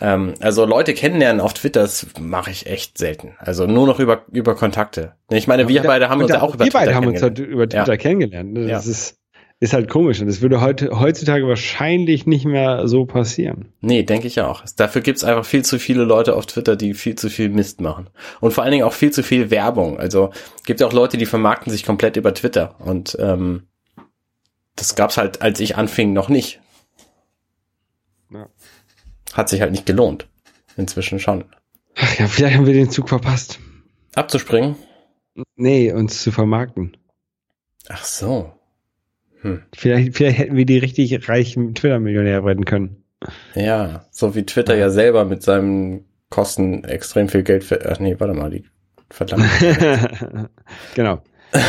[0.00, 3.34] Ähm, also Leute kennenlernen auf Twitter, das mache ich echt selten.
[3.38, 5.14] Also nur noch über, über Kontakte.
[5.30, 7.36] Ich meine, wir beide haben uns ja auch über Wir beide Twitter haben uns halt
[7.36, 7.54] kennengelernt.
[7.54, 7.96] über Twitter Ja.
[7.96, 8.52] kennengelernt.
[8.52, 8.66] ne?
[8.68, 8.90] Das Ja.
[8.92, 9.17] ist,
[9.60, 10.20] ist halt komisch.
[10.20, 13.72] Und das würde heute, heutzutage wahrscheinlich nicht mehr so passieren.
[13.80, 14.64] Nee, denke ich auch.
[14.76, 18.08] Dafür gibt's einfach viel zu viele Leute auf Twitter, die viel zu viel Mist machen.
[18.40, 19.98] Und vor allen Dingen auch viel zu viel Werbung.
[19.98, 20.30] Also
[20.64, 22.76] gibt ja auch Leute, die vermarkten sich komplett über Twitter.
[22.80, 23.64] Und ähm,
[24.76, 26.60] Das gab's halt, als ich anfing, noch nicht.
[28.30, 28.48] Ja.
[29.32, 30.28] Hat sich halt nicht gelohnt.
[30.76, 31.44] Inzwischen schon.
[31.96, 33.58] Ach ja, vielleicht haben wir den Zug verpasst.
[34.14, 34.76] Abzuspringen?
[35.56, 36.96] Nee, uns zu vermarkten.
[37.88, 38.52] Ach so.
[39.74, 43.04] Vielleicht, vielleicht hätten wir die richtig reichen Twitter-Millionär werden können.
[43.54, 47.80] Ja, so wie Twitter ja selber mit seinen Kosten extrem viel Geld für.
[47.90, 48.64] Ach nee, warte mal, die
[49.10, 49.44] verdammt.
[50.94, 51.20] genau.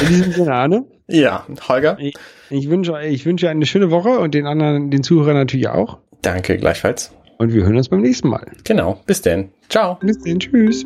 [0.01, 1.97] In diesem Sinne, Arne, ja, Holger.
[1.99, 2.15] ich,
[2.49, 5.99] ich wünsche ich wünsche eine schöne Woche und den anderen, den Zuhörern natürlich auch.
[6.21, 7.13] Danke gleichfalls.
[7.37, 8.45] Und wir hören uns beim nächsten Mal.
[8.65, 8.99] Genau.
[9.05, 9.49] Bis denn.
[9.69, 9.97] Ciao.
[10.01, 10.85] Bis dann, tschüss.